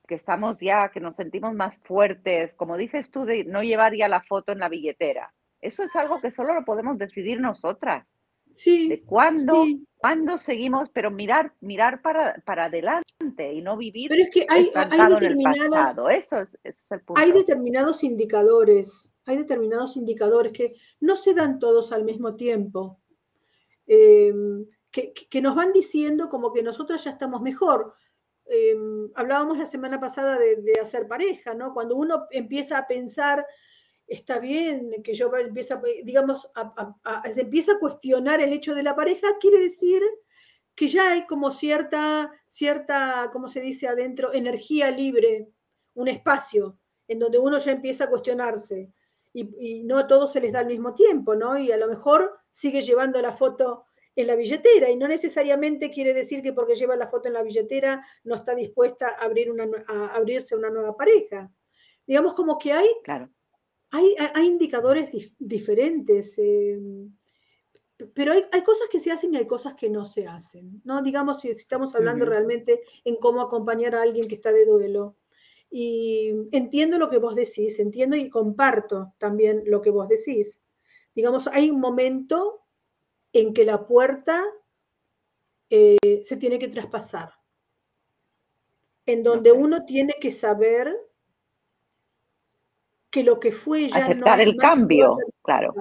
que 0.07 0.15
estamos 0.15 0.59
ya, 0.59 0.91
que 0.91 1.01
nos 1.01 1.17
sentimos 1.17 1.55
más 1.55 1.77
fuertes, 1.85 2.55
como 2.55 2.77
dices 2.77 3.11
tú, 3.11 3.25
de 3.25 3.45
no 3.45 3.63
llevar 3.63 3.95
ya 3.95 4.09
la 4.09 4.23
foto 4.23 4.53
en 4.53 4.59
la 4.59 4.69
billetera. 4.69 5.33
Eso 5.61 5.83
es 5.83 5.97
algo 5.97 6.21
que 6.21 6.31
solo 6.31 6.55
lo 6.55 6.65
podemos 6.65 6.99
decidir 6.99 7.41
nosotras. 7.41 8.07
Sí. 8.53 8.89
De 8.89 9.03
cuándo, 9.03 10.39
seguimos, 10.39 10.91
pero 10.91 11.11
mirar, 11.11 11.55
mirar 11.61 12.03
para, 12.03 12.37
para 12.45 12.67
adelante 12.67 13.53
y 13.53 13.63
no 13.63 13.77
vivir 13.77 14.11
pero 14.11 14.23
es 14.23 14.31
que 14.31 14.47
hay, 14.49 14.71
determinadas, 15.09 15.99
Eso 16.11 16.39
es, 16.39 16.49
es 16.63 16.77
el 16.91 17.01
punto. 17.01 17.21
Hay 17.21 17.33
determinados 17.33 18.05
indicadores 18.05 19.11
hay 19.27 19.37
determinados 19.37 19.97
indicadores 19.97 20.53
que 20.53 20.75
no 21.01 21.17
se 21.17 21.35
dan 21.35 21.59
todos 21.59 21.93
al 21.93 22.05
mismo 22.05 22.37
tiempo, 22.37 23.01
em, 23.87 24.67
que, 24.91 25.43
nos 25.43 25.57
van 25.57 25.73
diciendo 25.73 26.29
como 26.29 26.53
que 26.53 26.63
nosotros 26.63 27.03
ya 27.03 27.11
estamos 27.11 27.43
mejor. 27.43 27.95
Em, 28.47 29.11
hablábamos 29.15 29.59
la 29.59 29.67
semana 29.67 29.99
pasada 29.99 30.39
de, 30.39 30.75
hacer 30.81 31.09
pareja, 31.09 31.55
¿no? 31.55 31.75
Cuando 31.75 31.97
uno 31.97 32.27
empieza 32.31 32.79
a 32.79 32.87
pensar, 32.87 33.45
está 34.07 34.39
bien 34.39 35.03
que 35.03 35.15
yo 35.15 35.35
empieza, 35.37 35.83
digamos, 36.05 36.49
se 37.35 37.41
empieza 37.41 37.73
a 37.73 37.79
cuestionar 37.79 38.41
el 38.41 38.53
hecho 38.53 38.75
de 38.75 38.83
la 38.85 38.95
pareja, 38.95 39.27
quiere 39.41 39.59
decir 39.59 40.03
que 40.75 40.89
ya 40.89 41.13
hay 41.13 41.27
como 41.27 41.51
cierta, 41.51 42.33
cierta, 42.47 43.31
¿cómo 43.33 43.49
se 43.49 43.61
dice 43.61 43.89
adentro? 43.89 44.33
Energía 44.33 44.91
libre, 44.91 45.49
un 45.95 46.09
espacio 46.09 46.79
en 47.09 47.19
donde 47.19 47.39
uno 47.39 47.59
ya 47.59 47.73
empieza 47.73 48.05
a 48.05 48.11
cuestionarse. 48.11 48.93
Y, 49.37 49.83
no 49.85 49.99
a 49.99 50.07
todos 50.07 50.33
se 50.33 50.41
les 50.41 50.53
da 50.53 50.61
al 50.61 50.67
mismo 50.67 50.95
tiempo, 50.95 51.35
¿no? 51.35 51.59
Y 51.59 51.73
a 51.73 51.77
lo 51.77 51.89
mejor 51.89 52.39
sigue 52.53 52.83
llevando 52.83 53.21
la 53.21 53.33
foto 53.33 53.85
en 54.17 54.29
la 54.29 54.37
billetera 54.37 54.89
y 54.91 54.97
no 54.97 55.09
necesariamente 55.09 55.91
quiere 55.91 56.15
decir 56.15 56.41
que 56.41 56.53
porque 56.53 56.77
lleva 56.77 56.95
la 56.95 57.09
foto 57.09 57.27
en 57.27 57.35
la 57.35 57.43
billetera 57.43 58.07
no 58.23 58.37
está 58.37 58.55
dispuesta 58.55 59.09
a, 59.09 59.25
abrir 59.25 59.51
una, 59.51 59.67
a 59.89 60.15
abrirse 60.15 60.55
a 60.55 60.59
una 60.59 60.71
nueva 60.71 60.97
pareja. 60.97 61.51
Digamos 62.07 62.35
como 62.35 62.57
que 62.57 62.73
hay, 62.73 62.89
claro. 63.03 63.29
hay, 63.91 64.15
hay, 64.35 64.47
indicadores 64.47 65.11
diferentes. 65.39 66.39
Eh, 66.39 66.79
pero 68.13 68.33
hay, 68.33 68.63
cosas 68.63 68.89
que 68.91 68.99
se 68.99 69.13
hacen 69.13 69.33
y 69.33 69.37
hay 69.37 69.47
cosas 69.47 69.75
que 69.75 69.89
no 69.89 70.05
se 70.05 70.27
hacen, 70.27 70.83
¿no? 70.85 71.03
Digamos, 71.03 71.41
si, 71.41 71.49
estamos 71.49 71.95
hablando 71.95 72.25
realmente 72.25 72.83
en 73.05 73.17
cómo 73.17 73.41
acompañar 73.41 73.95
a 73.95 74.03
alguien 74.03 74.27
que 74.27 74.35
está 74.35 74.53
de 74.53 74.67
duelo. 74.67 75.17
Y 75.77 76.31
entiendo 76.53 76.99
lo 76.99 77.11
que 77.11 77.19
vos 77.19 77.35
decís, 77.35 77.81
entiendo 77.81 78.15
y 78.15 78.31
comparto 78.31 79.13
también 79.19 79.65
lo 79.67 79.83
que 79.83 79.91
vos 79.91 80.07
decís. 80.07 80.61
Digamos, 81.17 81.49
hay 81.49 81.69
un 81.69 81.81
momento 81.81 82.61
en 83.33 83.53
que 83.53 83.65
la 83.65 83.85
puerta 83.85 84.45
eh, 85.71 86.23
se 86.23 86.37
tiene 86.37 86.61
que 86.61 86.69
traspasar, 86.69 87.33
en 89.05 89.25
donde 89.25 89.51
uno 89.51 89.85
tiene 89.85 90.15
que 90.21 90.31
saber 90.31 90.97
que 93.11 93.25
lo 93.25 93.41
que 93.41 93.51
fue 93.51 93.89
ya 93.89 94.05
Aceptar 94.05 94.41
el 94.43 94.57
cambio, 94.57 95.17
claro. 95.43 95.75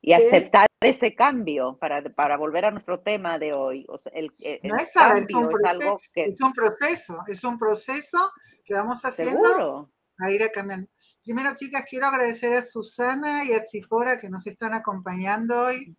y 0.00 0.14
aceptar 0.14 0.65
ese 0.80 1.14
cambio 1.14 1.78
para, 1.78 2.02
para, 2.02 2.36
volver 2.36 2.66
a 2.66 2.70
nuestro 2.70 3.00
tema 3.00 3.38
de 3.38 3.52
hoy. 3.52 3.86
el, 4.12 4.32
no 4.62 4.76
es, 4.76 4.92
es, 4.94 5.34
un 5.34 5.48
proceso, 5.48 6.00
que... 6.12 6.24
es 6.26 6.40
un 6.40 6.52
proceso, 6.52 7.24
es 7.26 7.44
un 7.44 7.58
proceso 7.58 8.32
que 8.64 8.74
vamos 8.74 9.02
haciendo 9.04 9.90
a 10.18 10.30
ir 10.30 10.42
a 10.42 10.50
cambiar. 10.50 10.86
Primero, 11.24 11.54
chicas, 11.54 11.84
quiero 11.88 12.06
agradecer 12.06 12.58
a 12.58 12.62
Susana 12.62 13.44
y 13.44 13.52
a 13.52 13.62
Tzipora 13.62 14.20
que 14.20 14.28
nos 14.28 14.46
están 14.46 14.74
acompañando 14.74 15.58
hoy. 15.62 15.96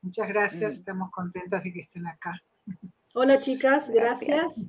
Muchas 0.00 0.28
gracias, 0.28 0.74
mm. 0.74 0.78
estamos 0.78 1.10
contentas 1.10 1.62
de 1.64 1.72
que 1.72 1.80
estén 1.80 2.06
acá. 2.06 2.40
Hola, 3.14 3.40
chicas, 3.40 3.90
gracias. 3.90 4.60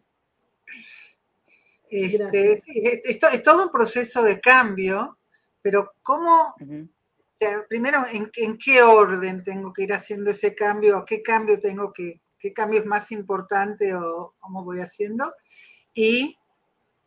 Este, 1.87 2.53
es, 2.53 3.43
todo 3.43 3.63
un 3.63 3.71
proceso 3.71 4.23
de 4.23 4.41
cambio, 4.41 5.19
pero 5.61 5.93
¿cómo, 6.01 6.55
o 7.35 7.37
sea, 7.37 7.65
primero, 7.67 7.97
¿en, 8.13 8.57
qué 8.57 8.81
orden 8.81 9.43
tengo 9.43 9.73
que 9.73 9.83
ir 9.83 9.91
haciendo 9.91 10.31
ese 10.31 10.55
cambio? 10.55 11.03
¿Qué 11.03 11.21
cambio 11.21 11.59
tengo 11.59 11.91
que, 11.91 12.21
qué 12.39 12.53
cambio 12.53 12.79
es 12.79 12.85
más 12.85 13.11
importante 13.11 13.93
o 13.93 14.35
cómo 14.39 14.63
voy 14.63 14.79
haciendo? 14.79 15.33
Y 15.93 16.37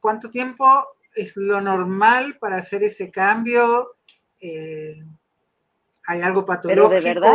cuánto 0.00 0.28
tiempo 0.28 0.66
es 1.14 1.34
lo 1.34 1.62
normal 1.62 2.36
para 2.38 2.56
hacer 2.56 2.82
ese 2.82 3.10
cambio. 3.10 3.96
Eh, 4.42 4.98
¿Hay 6.06 6.20
algo 6.20 6.44
patológico? 6.44 6.90
de 6.90 7.00
verdad, 7.00 7.32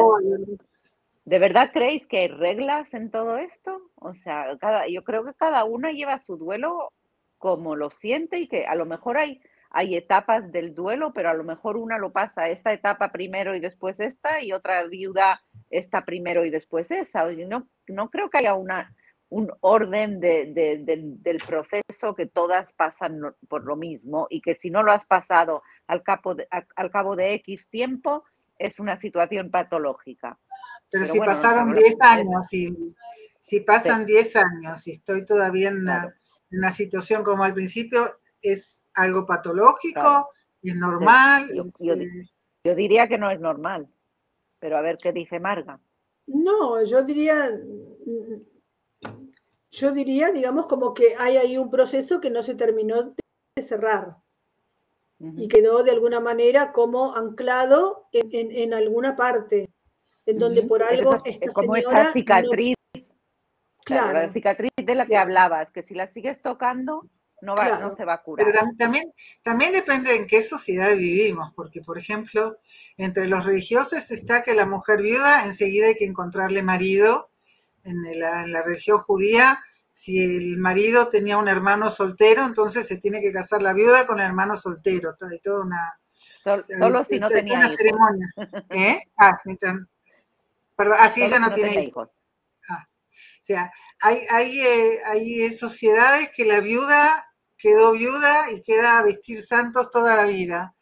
¿de 1.26 1.40
verdad 1.40 1.72
creéis 1.74 2.06
que 2.06 2.20
hay 2.20 2.28
reglas 2.28 2.94
en 2.94 3.10
todo 3.10 3.38
esto? 3.38 3.90
O 3.96 4.14
sea, 4.24 4.56
cada, 4.62 4.88
yo 4.88 5.04
creo 5.04 5.26
que 5.26 5.34
cada 5.34 5.64
una 5.64 5.92
lleva 5.92 6.24
su 6.24 6.38
duelo 6.38 6.92
como 7.40 7.76
lo 7.76 7.90
siente 7.90 8.38
y 8.38 8.48
que 8.48 8.68
a 8.68 8.76
lo 8.76 8.86
mejor 8.86 9.18
hay 9.18 9.42
hay 9.74 9.96
etapas 9.96 10.52
del 10.52 10.76
duelo, 10.76 11.14
pero 11.14 11.32
a 11.32 11.34
lo 11.34 11.44
mejor 11.44 11.78
una 11.78 11.98
lo 11.98 12.12
pasa 12.12 12.48
esta 12.48 12.72
etapa 12.72 13.12
primero 13.12 13.56
y 13.56 13.60
después 13.60 14.00
esta, 14.00 14.40
y 14.40 14.54
otra 14.54 14.84
viuda 14.84 15.42
esta 15.72 16.06
primero 16.06 16.46
y 16.46 16.52
después 16.52 16.92
esa. 16.92 17.26
No, 17.48 17.68
no 17.88 18.10
creo 18.12 18.30
que 18.30 18.38
haya 18.38 18.54
una, 18.54 18.96
un 19.30 19.52
orden 19.62 20.20
del 20.20 21.42
proceso 21.46 22.14
que 22.16 22.28
todas 22.28 22.72
pasan 22.74 23.20
por 23.50 23.64
lo 23.64 23.76
mismo 23.76 24.28
y 24.30 24.42
que 24.42 24.54
si 24.54 24.70
no 24.70 24.84
lo 24.84 24.92
has 24.92 25.06
pasado 25.06 25.64
al, 25.88 26.04
cabo 26.04 26.36
de, 26.36 26.48
al 26.52 26.92
cabo 26.92 27.16
de 27.16 27.34
X 27.34 27.68
tiempo, 27.70 28.24
es 28.60 28.80
una 28.80 29.00
situación 29.00 29.50
patológica. 29.50 30.38
Pero, 30.92 31.06
si 31.06 31.18
pasaron 31.18 31.74
10 31.74 31.96
años, 32.02 32.48
si, 32.48 32.72
si 33.40 33.60
pasan 33.62 34.06
10 34.06 34.36
años 34.36 34.88
y 34.88 34.92
estoy 34.92 35.26
todavía 35.26 35.70
en 35.70 35.88
una 36.52 36.72
situación 36.72 37.24
como 37.24 37.44
al 37.44 37.56
principio, 37.56 38.20
es 38.44 38.86
algo 38.94 39.26
patológico, 39.26 40.30
es 40.62 40.76
normal. 40.76 41.50
Yo, 42.64 42.76
diría 42.76 43.08
que 43.08 43.18
no 43.18 43.32
es 43.32 43.40
normal, 43.40 43.90
pero 44.60 44.78
a 44.78 44.82
ver 44.82 44.98
qué 44.98 45.12
dice 45.12 45.40
Marga. 45.40 45.80
No, 46.28 46.84
yo 46.84 47.04
diría, 47.04 47.50
yo 49.72 49.92
diría, 49.92 50.32
digamos, 50.32 50.68
como 50.68 50.94
que 50.94 51.16
hay 51.18 51.38
ahí 51.38 51.58
un 51.58 51.70
proceso 51.70 52.22
que 52.22 52.30
no 52.30 52.44
se 52.44 52.56
terminó 52.56 53.16
de 53.56 53.64
cerrar 53.64 54.18
y 55.20 55.48
quedó 55.48 55.84
de 55.84 55.92
alguna 55.92 56.20
manera 56.20 56.74
como 56.74 57.16
anclado 57.16 58.08
en, 58.12 58.74
alguna 58.74 59.16
parte, 59.16 59.70
en 60.26 60.38
donde 60.38 60.64
por 60.64 60.84
algo 60.84 61.22
esta 61.24 61.52
como 61.52 61.76
esa 61.76 62.12
cicatriz. 62.12 62.76
claro, 63.86 64.14
la 64.14 64.34
cicatriz 64.34 64.72
de 64.76 64.96
la 64.96 65.06
que 65.06 65.16
hablabas, 65.16 65.72
que 65.72 65.84
si 65.84 65.94
la 65.94 66.08
sigues 66.08 66.42
tocando, 66.42 67.08
no, 67.44 67.56
va, 67.56 67.78
no 67.80 67.96
se 67.96 68.06
va 68.06 68.14
a 68.14 68.22
curar. 68.22 68.46
Pero 68.46 68.60
también, 68.78 69.14
también 69.42 69.74
depende 69.74 70.16
en 70.16 70.28
qué 70.28 70.42
sociedad 70.42 70.96
vivimos, 70.96 71.52
porque, 71.56 71.82
por 71.82 71.98
ejemplo, 71.98 72.58
entre 72.98 73.28
los 73.28 73.46
religiosos 73.46 74.12
está 74.12 74.44
que 74.44 74.54
la 74.54 74.66
mujer 74.66 75.02
viuda 75.02 75.46
enseguida 75.46 75.88
hay 75.88 75.96
que 75.96 76.06
encontrarle 76.06 76.64
marido. 76.64 77.30
En 77.86 78.02
la, 78.18 78.44
en 78.44 78.54
la 78.54 78.64
religión 78.64 79.00
judía, 79.00 79.62
si 79.92 80.18
el 80.24 80.58
marido 80.58 81.10
tenía 81.10 81.38
un 81.38 81.50
hermano 81.50 81.92
soltero, 81.92 82.46
entonces 82.46 82.88
se 82.88 82.96
tiene 82.96 83.20
que 83.20 83.34
casar 83.34 83.62
la 83.62 83.74
viuda 83.74 84.08
con 84.08 84.22
el 84.22 84.26
hermano 84.26 84.56
soltero. 84.56 85.16
Todo, 85.16 85.30
toda 85.44 85.66
una, 85.66 86.00
solo 86.80 87.04
si 87.04 87.20
no 87.20 87.28
tenía 87.28 87.60
una 87.60 87.70
ceremonia. 87.70 88.34
¿Eh? 88.70 89.02
Ah, 89.18 89.38
perdón, 90.76 90.98
así 91.00 91.24
ella 91.24 91.40
no, 91.40 91.52
tiene 91.52 91.84
hijos. 91.84 92.10
Ah, 92.70 92.88
o 92.88 93.46
sea, 93.46 93.72
hay, 94.00 94.20
hay, 94.30 94.62
eh, 94.62 95.00
hay 95.06 95.54
sociedades 95.54 96.32
que 96.34 96.46
la 96.46 96.62
viuda 96.62 97.33
quedó 97.64 97.94
viuda 97.94 98.52
y 98.52 98.62
queda 98.62 99.00
a 99.00 99.04
vestir 99.04 99.42
santos 99.42 99.90
toda 99.90 100.18
la 100.18 100.26
vida. 100.26 100.76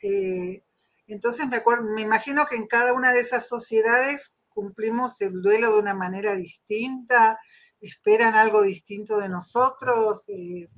Eh, 0.00 0.62
entonces 1.08 1.48
me, 1.48 1.56
acuerdo, 1.56 1.82
me 1.92 2.02
imagino 2.02 2.46
que 2.46 2.54
en 2.54 2.68
cada 2.68 2.92
una 2.92 3.12
de 3.12 3.18
esas 3.18 3.48
sociedades 3.48 4.32
cumplimos 4.48 5.20
el 5.22 5.42
duelo 5.42 5.72
de 5.72 5.80
una 5.80 5.92
manera 5.92 6.36
distinta, 6.36 7.40
esperan 7.80 8.34
algo 8.34 8.62
distinto 8.62 9.18
de 9.18 9.28
nosotros. 9.28 10.22
Eh, 10.28 10.68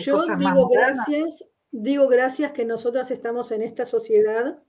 Yo 0.00 0.26
digo 0.36 0.68
gracias, 0.68 1.44
digo 1.70 2.08
gracias 2.08 2.50
que 2.50 2.64
nosotras 2.64 3.12
estamos 3.12 3.52
en 3.52 3.62
esta 3.62 3.86
sociedad, 3.86 4.60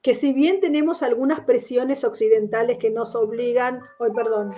que 0.00 0.14
si 0.14 0.32
bien 0.32 0.60
tenemos 0.60 1.02
algunas 1.02 1.40
presiones 1.40 2.04
occidentales 2.04 2.78
que 2.78 2.90
nos 2.90 3.16
obligan, 3.16 3.80
hoy 3.98 4.12
perdón, 4.14 4.54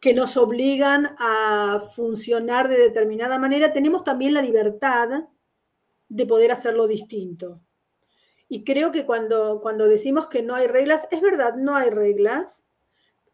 que 0.00 0.14
nos 0.14 0.36
obligan 0.36 1.16
a 1.18 1.90
funcionar 1.94 2.68
de 2.68 2.78
determinada 2.78 3.38
manera, 3.38 3.72
tenemos 3.72 4.04
también 4.04 4.34
la 4.34 4.42
libertad 4.42 5.24
de 6.08 6.26
poder 6.26 6.52
hacerlo 6.52 6.86
distinto. 6.86 7.60
Y 8.48 8.64
creo 8.64 8.92
que 8.92 9.04
cuando, 9.04 9.60
cuando 9.60 9.86
decimos 9.88 10.28
que 10.28 10.42
no 10.42 10.54
hay 10.54 10.68
reglas, 10.68 11.06
es 11.10 11.20
verdad, 11.20 11.56
no 11.56 11.74
hay 11.74 11.90
reglas. 11.90 12.64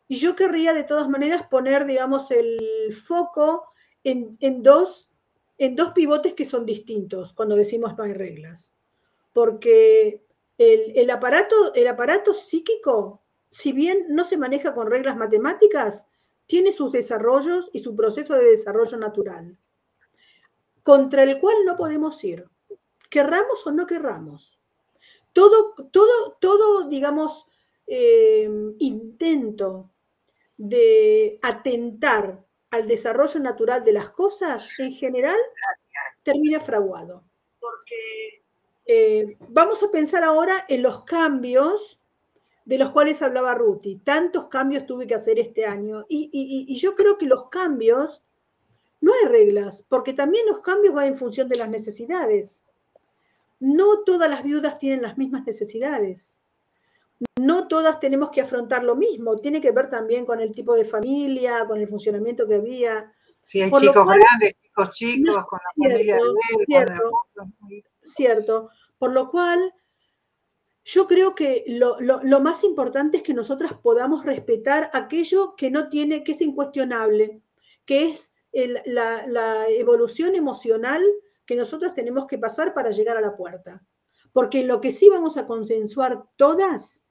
Y 0.09 0.17
yo 0.17 0.35
querría 0.35 0.73
de 0.73 0.85
todas 0.85 1.09
maneras 1.09 1.47
poner, 1.49 1.87
digamos, 1.87 2.31
el 2.31 2.59
foco 3.07 3.67
en, 4.03 4.63
dos, 4.63 5.11
en 5.59 5.77
dos 5.77 5.93
pivotes 5.93 6.35
que 6.35 6.45
son 6.45 6.67
distintos 6.67 7.33
cuando 7.33 7.57
decimos 7.57 7.97
no 7.97 8.05
hay 8.05 8.13
reglas. 8.13 8.73
Porque 9.33 10.23
el, 10.59 10.93
el, 10.97 11.11
aparato, 11.11 11.75
el 11.75 11.87
aparato 11.89 12.35
psíquico, 12.35 13.23
si 13.51 13.73
bien 13.73 14.07
no 14.09 14.25
se 14.25 14.37
maneja 14.37 14.75
con 14.75 14.91
reglas 14.91 15.17
matemáticas, 15.17 16.05
tiene 16.47 16.73
sus 16.73 16.93
desarrollos 16.93 17.71
y 17.73 17.81
su 17.81 17.97
proceso 17.97 18.35
de 18.35 18.45
desarrollo 18.45 18.97
natural, 18.97 19.57
contra 20.83 21.23
el 21.23 21.39
cual 21.39 21.57
no 21.65 21.77
podemos 21.77 22.23
ir, 22.25 22.47
querramos 23.11 23.67
o 23.67 23.73
no 23.73 23.87
querramos. 23.87 24.59
Todo, 25.33 25.75
todo, 25.91 26.37
todo 26.41 26.89
digamos, 26.89 27.47
eh, 27.87 28.49
intento 28.79 29.91
de 30.57 31.39
atentar 31.43 32.45
al 32.71 32.87
desarrollo 32.87 33.41
natural 33.41 33.85
de 33.85 33.93
las 33.93 34.11
cosas, 34.11 34.69
en 34.79 34.93
general, 34.93 35.37
termina 36.23 36.61
fraguado. 36.61 37.25
Porque 37.61 38.43
eh, 38.87 39.37
vamos 39.49 39.83
a 39.83 39.91
pensar 39.91 40.25
ahora 40.25 40.65
en 40.69 40.83
los 40.83 41.05
cambios 41.05 42.01
de 42.65 42.79
los 42.79 42.91
cuales 42.91 43.23
hablaba 43.23 43.55
Ruti. 43.55 43.97
Tantos 43.97 44.47
cambios 44.49 44.87
tuve 44.87 45.07
que 45.07 45.15
hacer 45.15 45.39
este 45.39 45.67
año. 45.67 46.07
Y, 46.09 46.75
yo 46.79 46.95
creo 46.95 47.19
que 47.19 47.27
los 47.27 47.49
cambios, 47.49 48.23
no 49.01 49.13
hay 49.13 49.29
reglas, 49.29 49.85
porque 49.89 50.15
también 50.15 50.47
los 50.47 50.61
cambios 50.61 50.95
van 50.95 51.09
en 51.09 51.19
función 51.19 51.49
de 51.49 51.57
las 51.57 51.69
necesidades. 51.69 52.63
No 53.61 54.03
todas 54.05 54.31
las 54.31 54.43
viudas 54.43 54.79
tienen 54.79 55.03
las 55.03 55.19
mismas 55.19 55.45
necesidades. 55.45 56.37
no 57.39 57.69
todas 57.69 58.01
tenemos 58.01 58.31
que 58.31 58.41
afrontar 58.41 58.85
lo 58.85 58.97
mismo, 58.97 59.39
tiene 59.39 59.61
que 59.61 59.71
ver 59.71 59.89
también 59.89 60.27
con 60.27 60.41
el 60.41 60.53
tipo 60.53 60.75
de 60.75 60.85
familia, 60.85 61.65
con 61.67 61.79
el 61.79 61.89
funcionamiento 61.89 62.47
que 62.47 62.57
había. 62.57 63.13
Si 63.43 63.63
hay 63.63 63.71
chicos 63.71 64.07
grandes, 64.07 64.55
chicos 64.61 64.91
chicos, 64.91 65.47
con 65.47 65.61
la 65.63 65.89
familia 65.89 66.19
cierto, 66.67 67.11
cierto. 68.03 68.71
Por 68.99 69.13
lo 69.13 69.29
cual, 69.29 69.73
yo 70.85 71.07
creo 71.07 71.35
que 71.35 71.65
lo, 71.67 72.41
más 72.41 72.63
importante 72.63 73.17
es 73.17 73.23
que 73.23 73.33
nosotras 73.33 73.73
podamos 73.73 74.25
respetar 74.25 74.91
aquello 74.93 75.57
que 75.57 75.71
no 75.71 75.89
tiene, 75.89 76.23
que 76.23 76.33
es 76.33 76.43
incuestionable, 76.43 77.41
que 77.87 78.11
es 78.11 78.35
la, 78.53 79.27
la, 79.27 79.67
evolución 79.69 80.35
emocional 80.35 81.03
que 81.47 81.57
nosotros 81.57 81.95
tenemos 81.95 82.27
que 82.27 82.39
pasar 82.39 82.75
para 82.75 82.91
llegar 82.91 83.17
a 83.17 83.23
la 83.23 83.35
puerta. 83.35 83.83
Porque 84.33 84.63
lo 84.63 84.81
que 84.81 84.91
sí 84.91 85.09
vamos 85.09 85.39
a 85.39 85.47
consensuar 85.47 86.25
todas 86.37 87.03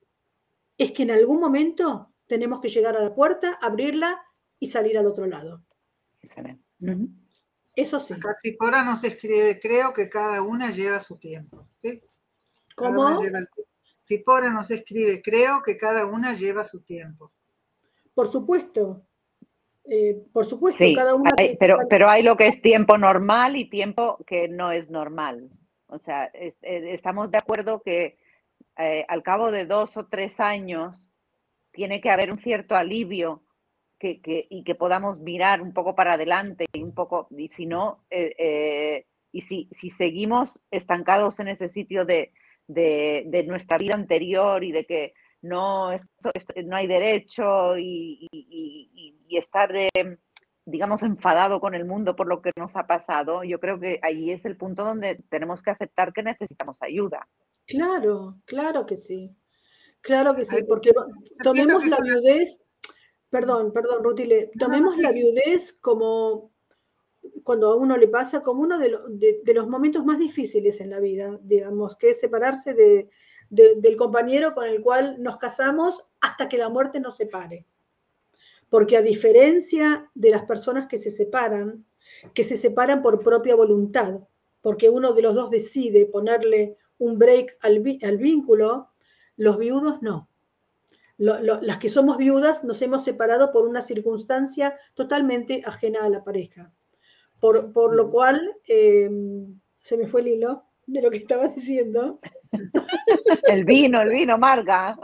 es 0.77 0.91
que 0.91 1.03
en 1.03 1.11
algún 1.11 1.39
momento 1.39 2.13
tenemos 2.27 2.59
que 2.59 2.69
llegar 2.69 2.95
a 2.95 3.01
la 3.01 3.13
puerta, 3.15 3.57
abrirla 3.61 4.23
y 4.59 4.67
salir 4.67 4.97
al 4.99 5.07
otro 5.07 5.25
lado. 5.25 5.63
Eso 7.75 7.99
sí. 7.99 8.13
Casi 8.19 8.55
ahora 8.59 8.83
no 8.83 8.97
se 8.99 9.07
escribe, 9.07 9.59
creo 9.59 9.93
que 9.93 10.09
cada 10.09 10.43
una 10.43 10.69
lleva 10.69 10.99
su 10.99 11.17
tiempo. 11.17 11.67
¿Cómo? 12.75 13.21
Si 13.21 14.17
Cipora 14.17 14.49
nos 14.49 14.69
escribe, 14.69 15.21
creo 15.21 15.63
que 15.63 15.77
cada 15.77 16.05
una 16.05 16.33
lleva 16.33 16.63
su 16.63 16.81
tiempo. 16.81 17.31
Por 18.13 18.27
supuesto. 18.27 19.05
Eh, 19.85 20.23
por 20.31 20.45
supuesto, 20.45 20.83
cada 20.95 21.13
una. 21.15 21.31
pero, 21.59 21.77
pero 21.89 22.09
hay 22.09 22.23
lo 22.23 22.37
que 22.37 22.47
es 22.47 22.61
tiempo 22.61 22.97
normal 22.97 23.57
y 23.57 23.69
tiempo 23.69 24.17
que 24.25 24.47
no 24.47 24.71
es 24.71 24.89
normal. 24.89 25.49
O 25.87 25.99
sea, 25.99 26.31
estamos 26.61 27.31
de 27.31 27.37
acuerdo 27.37 27.81
que 27.81 28.17
eh, 28.77 29.05
al 29.07 29.23
cabo 29.23 29.51
de 29.51 29.65
dos 29.65 29.95
o 29.97 30.07
tres 30.07 30.39
años 30.39 31.09
tiene 31.71 32.01
que 32.01 32.09
haber 32.09 32.31
un 32.31 32.39
cierto 32.39 32.75
alivio 32.75 33.43
que, 33.99 34.19
y 34.49 34.63
que 34.63 34.75
podamos 34.75 35.19
mirar 35.19 35.61
un 35.61 35.73
poco 35.73 35.95
para 35.95 36.13
adelante 36.13 36.65
y 36.73 36.83
un 36.83 36.93
poco, 36.93 37.27
y 37.31 37.47
si 37.49 37.65
no, 37.65 38.03
eh, 38.09 39.05
y 39.31 39.41
si, 39.43 39.69
si 39.71 39.89
seguimos 39.89 40.59
estancados 40.71 41.39
en 41.39 41.47
ese 41.47 41.69
sitio 41.69 42.03
de, 42.03 42.33
de, 42.67 43.45
nuestra 43.47 43.77
vida 43.77 43.95
anterior 43.95 44.63
y 44.63 44.71
de 44.71 44.85
que 44.85 45.13
no, 45.41 45.91
esto, 45.91 46.31
no 46.65 46.75
hay 46.75 46.87
derecho 46.87 47.77
y, 47.77 48.29
estar, 49.29 49.73
digamos, 50.65 51.03
enfadado 51.03 51.59
con 51.59 51.73
el 51.75 51.85
mundo 51.85 52.15
por 52.15 52.27
lo 52.27 52.41
que 52.41 52.51
nos 52.55 52.75
ha 52.75 52.85
pasado, 52.85 53.43
yo 53.43 53.59
creo 53.59 53.79
que 53.79 53.99
ahí 54.03 54.31
es 54.31 54.45
el 54.45 54.57
punto 54.57 54.83
donde 54.83 55.23
tenemos 55.29 55.61
que 55.61 55.71
aceptar 55.71 56.13
que 56.13 56.23
necesitamos 56.23 56.81
ayuda. 56.81 57.27
Claro, 57.65 58.37
claro 58.45 58.85
que 58.85 58.97
sí. 58.97 59.35
Claro 60.01 60.35
que 60.35 60.43
sí, 60.43 60.57
porque 60.67 60.91
tomemos 61.41 61.87
la 61.87 61.97
viudez, 62.01 62.59
perdón, 63.29 63.71
perdón, 63.71 64.03
Rutile, 64.03 64.51
tomemos 64.59 64.97
la 64.97 65.13
viudez 65.13 65.77
como 65.79 66.52
cuando 67.43 67.71
a 67.71 67.75
uno 67.75 67.97
le 67.97 68.07
pasa 68.07 68.41
como 68.41 68.61
uno 68.61 68.77
de, 68.77 68.89
los 69.53 69.67
momentos 69.67 70.05
más 70.05 70.17
difíciles 70.17 70.79
en 70.79 70.89
la 70.89 70.99
vida, 70.99 71.39
digamos, 71.43 71.95
que 71.95 72.11
es 72.11 72.19
separarse 72.19 72.73
del 73.49 73.97
compañero 73.97 74.53
con 74.53 74.65
el 74.65 74.81
cual 74.81 75.21
nos 75.21 75.37
casamos 75.37 76.03
hasta 76.21 76.49
que 76.49 76.57
la 76.57 76.69
muerte 76.69 76.99
nos 76.99 77.15
separe. 77.15 77.65
Porque 78.69 78.97
a 78.97 79.01
diferencia 79.01 80.09
de 80.15 80.29
las 80.31 80.45
personas 80.45 80.87
que 80.87 80.97
se 80.97 81.11
separan, 81.11 81.85
que 82.33 82.43
se 82.43 82.57
separan 82.57 83.01
por 83.01 83.21
propia 83.21 83.55
voluntad, 83.55 84.21
porque 84.61 84.89
uno 84.89 85.13
de 85.13 85.21
los 85.21 85.35
dos 85.35 85.51
decide 85.51 86.05
ponerle 86.05 86.77
un 86.97 87.19
break 87.19 87.57
al, 87.61 87.79
vínculo, 88.17 88.89
los 89.35 89.57
viudos 89.57 90.01
no. 90.01 90.29
las 91.17 91.77
que 91.77 91.89
somos 91.89 92.17
viudas 92.17 92.63
nos 92.63 92.81
hemos 92.81 93.03
separado 93.03 93.51
por 93.51 93.67
una 93.67 93.81
circunstancia 93.81 94.77
totalmente 94.93 95.61
ajena 95.65 96.05
a 96.05 96.09
la 96.09 96.23
pareja. 96.23 96.73
Por, 97.43 97.93
lo 97.93 98.09
cual, 98.09 98.55
em, 98.69 99.59
se 99.81 99.97
me 99.97 100.07
fue 100.07 100.21
el 100.21 100.29
hilo 100.29 100.63
de 100.85 101.01
lo 101.01 101.11
que 101.11 101.17
estaba 101.17 101.49
diciendo. 101.49 102.21
El 103.47 103.65
vino, 103.65 104.01
el 104.01 104.11
vino, 104.11 104.37
Marga. 104.37 104.97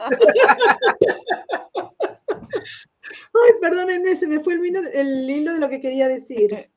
Ay, 3.34 3.52
perdónenme, 3.60 4.16
se 4.16 4.28
me 4.28 4.40
fue 4.40 4.54
el, 4.54 4.60
vino, 4.60 4.80
el 4.94 5.30
hilo 5.30 5.52
de 5.52 5.60
lo 5.60 5.68
que 5.68 5.82
quería 5.82 6.08
decir. 6.08 6.70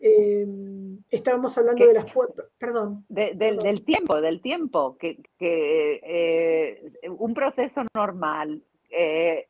Em, 0.00 1.04
estábamos 1.08 1.56
hablando 1.56 1.86
de 1.86 1.94
las 1.94 2.12
puertas, 2.12 2.46
perdón, 2.58 3.04
del, 3.08 3.84
tiempo, 3.84 4.20
del 4.20 4.40
tiempo, 4.40 4.98
que, 4.98 5.20
eh, 5.38 6.82
un 7.16 7.32
proceso 7.32 7.84
normal 7.94 8.64
eh, 8.90 9.46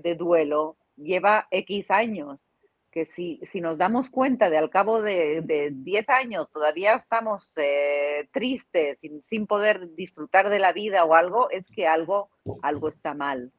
de 0.00 0.14
duelo 0.14 0.76
lleva 0.96 1.48
X 1.50 1.90
años 1.90 2.46
que 2.92 3.06
si, 3.06 3.40
si 3.50 3.60
nos 3.60 3.78
damos 3.78 4.10
cuenta 4.10 4.50
de 4.50 4.58
al 4.58 4.68
cabo 4.68 5.00
de 5.00 5.72
10 5.72 6.08
años 6.10 6.50
todavía 6.52 6.94
estamos 6.94 7.50
eh, 7.56 8.28
tristes, 8.32 8.98
sin, 9.00 9.22
sin, 9.22 9.46
poder 9.46 9.94
disfrutar 9.94 10.50
de 10.50 10.58
la 10.58 10.72
vida 10.72 11.04
o 11.04 11.14
algo, 11.14 11.50
es 11.50 11.64
que 11.74 11.86
algo, 11.86 12.28
algo 12.60 12.90
está 12.90 13.14
mal. 13.14 13.50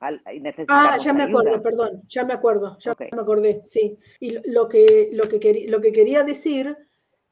ah, 0.00 0.96
ya 0.96 1.12
me 1.12 1.24
acuerdo, 1.24 1.60
perdón, 1.60 2.02
ya 2.06 2.24
me 2.24 2.32
acuerdo, 2.34 2.78
ya 2.78 2.94
me 2.98 3.20
acordé, 3.20 3.62
sí. 3.64 3.98
Y 4.20 4.38
lo 4.50 4.68
que, 4.68 5.10
lo 5.12 5.28
que, 5.28 5.66
lo 5.68 5.80
que 5.80 5.92
quería 5.92 6.22
decir 6.22 6.76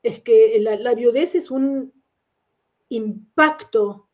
es 0.02 0.20
que 0.22 0.58
la, 0.60 0.76
la 0.76 0.94
viudez 0.94 1.36
es 1.36 1.52
un 1.52 1.92
impacto 2.88 4.08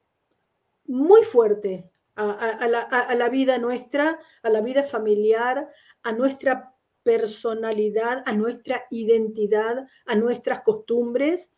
muy 0.85 1.23
fuerte 1.23 1.91
a, 2.15 2.31
a, 2.31 2.69
la, 2.69 2.81
a, 2.81 3.15
la, 3.15 3.31
vida 3.31 3.57
nuestra, 3.57 4.21
a 4.43 4.51
la 4.51 4.61
vida 4.61 4.85
familiar, 4.85 5.71
a 6.03 6.13
nuestra 6.13 6.72
personalidad, 7.03 8.23
a 8.27 8.33
nuestra 8.33 8.85
identidad, 8.91 9.87
a 10.07 10.15
nuestras 10.15 10.63
costumbres, 10.63 11.51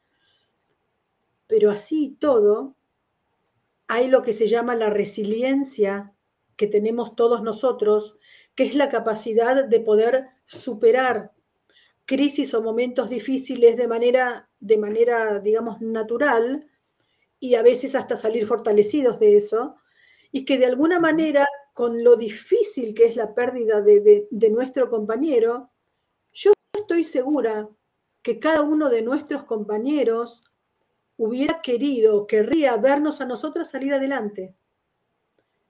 pero 1.46 1.70
así 1.70 2.16
todo, 2.18 2.74
hay 3.86 4.08
lo 4.08 4.22
que 4.22 4.32
se 4.32 4.46
llama 4.46 4.74
la 4.74 4.90
resiliencia 4.90 6.14
que 6.56 6.66
tenemos 6.66 7.16
todos 7.16 7.42
nosotros, 7.42 8.16
que 8.54 8.64
es 8.64 8.74
la 8.74 8.88
capacidad 8.88 9.64
de 9.64 9.80
poder 9.80 10.26
superar 10.46 11.32
crisis 12.06 12.54
o 12.54 12.62
momentos 12.62 13.08
difíciles 13.08 13.76
de 13.76 13.88
manera, 13.88 14.48
de 14.60 14.78
manera, 14.78 15.40
digamos, 15.40 15.80
natural 15.80 16.68
y 17.40 17.56
a 17.56 17.62
veces 17.62 17.94
hasta 17.94 18.16
salir 18.16 18.46
fortalecidos 18.46 19.18
de 19.20 19.36
eso, 19.36 19.76
y 20.30 20.44
que 20.44 20.58
de 20.58 20.66
alguna 20.66 20.98
manera 20.98 21.46
con 21.74 22.04
lo 22.04 22.16
difícil 22.16 22.94
que 22.94 23.04
es 23.04 23.16
la 23.16 23.34
pérdida 23.34 23.82
de, 23.82 24.28
nuestro 24.50 24.88
compañero, 24.88 25.72
yo 26.32 26.52
estoy 26.72 27.02
segura 27.02 27.68
que 28.22 28.38
cada 28.38 28.62
uno 28.62 28.88
de 28.88 29.02
nuestros 29.02 29.42
compañeros 29.42 30.44
hubiera 31.16 31.60
querido, 31.60 32.28
querría 32.28 32.76
vernos 32.76 33.20
a 33.20 33.26
nosotras 33.26 33.70
salir 33.70 33.92
adelante. 33.92 34.54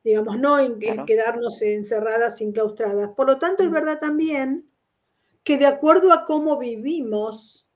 Digamos, 0.04 0.38
no 0.38 0.58
en, 0.58 0.78
quedarnos 1.06 1.62
encerradas, 1.62 2.38
enclaustradas. 2.42 3.08
Por 3.16 3.26
lo 3.26 3.38
tanto, 3.38 3.64
es 3.64 3.70
verdad 3.70 3.98
también 3.98 4.68
que 5.42 5.56
de 5.56 5.66
acuerdo 5.66 6.12
a 6.12 6.26
cómo 6.26 6.58
vivimos, 6.58 7.66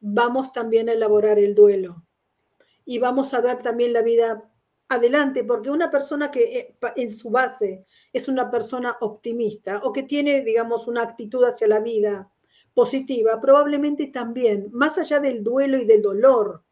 vamos 0.00 0.52
también 0.52 0.88
a 0.88 0.92
elaborar 0.92 1.38
el 1.38 1.54
duelo. 1.54 2.02
Y 2.84 2.98
vamos 2.98 3.32
a 3.32 3.40
ver 3.40 3.62
también 3.62 3.92
la 3.92 4.02
vida 4.02 4.50
adelante, 4.88 5.44
porque 5.44 5.70
una 5.70 5.90
persona 5.90 6.30
que 6.30 6.58
eh, 6.58 6.76
en 6.96 7.10
su 7.10 7.30
base 7.30 7.84
es 8.12 8.28
una 8.28 8.50
persona 8.50 8.96
optimista 9.00 9.80
o 9.84 9.92
que 9.92 10.02
tiene, 10.02 10.42
digamos, 10.42 10.86
una 10.86 11.02
actitud 11.02 11.44
hacia 11.44 11.68
la 11.68 11.80
vida 11.80 12.30
positiva, 12.74 13.40
probablemente 13.40 14.06
también, 14.06 14.68
más 14.72 14.98
allá 14.98 15.20
del 15.20 15.42
duelo 15.42 15.78
y 15.78 15.84
del 15.84 16.00
dolor, 16.00 16.62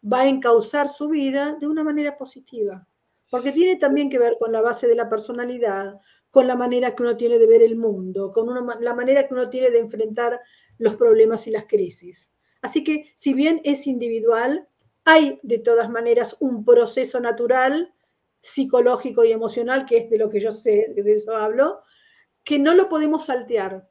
va 0.00 0.20
a 0.20 0.28
encauzar 0.28 0.88
su 0.88 1.08
vida 1.08 1.56
de 1.60 1.66
una 1.66 1.84
manera 1.84 2.16
positiva, 2.16 2.86
porque 3.30 3.52
tiene 3.52 3.76
también 3.76 4.08
que 4.08 4.18
ver 4.18 4.36
con 4.38 4.52
la 4.52 4.62
base 4.62 4.86
de 4.86 4.94
la 4.94 5.08
personalidad, 5.08 6.00
con 6.30 6.46
la 6.46 6.56
manera 6.56 6.94
que 6.94 7.02
uno 7.02 7.16
tiene 7.16 7.38
de 7.38 7.46
ver 7.46 7.62
el 7.62 7.76
mundo, 7.76 8.30
con 8.32 8.48
la 8.80 8.94
manera 8.94 9.26
que 9.26 9.34
uno 9.34 9.50
tiene 9.50 9.70
de 9.70 9.80
enfrentar 9.80 10.40
los 10.78 10.94
problemas 10.94 11.46
y 11.46 11.50
las 11.50 11.66
crisis. 11.66 12.30
Así 12.62 12.84
que 12.84 13.12
si 13.14 13.34
bien 13.34 13.60
es 13.64 13.86
individual, 13.86 14.66
hay 15.10 15.40
de 15.42 15.58
todas 15.58 15.90
maneras 15.90 16.36
un 16.40 16.64
proceso 16.64 17.20
natural, 17.20 17.92
psicológico 18.40 19.24
y 19.24 19.32
emocional, 19.32 19.86
que 19.86 19.98
es 19.98 20.10
de 20.10 20.18
lo 20.18 20.30
que 20.30 20.40
yo 20.40 20.52
sé, 20.52 20.92
de 20.94 21.12
eso 21.12 21.36
hablo, 21.36 21.82
que 22.44 22.58
no 22.58 22.74
lo 22.74 22.88
podemos 22.88 23.26
saltear. 23.26 23.88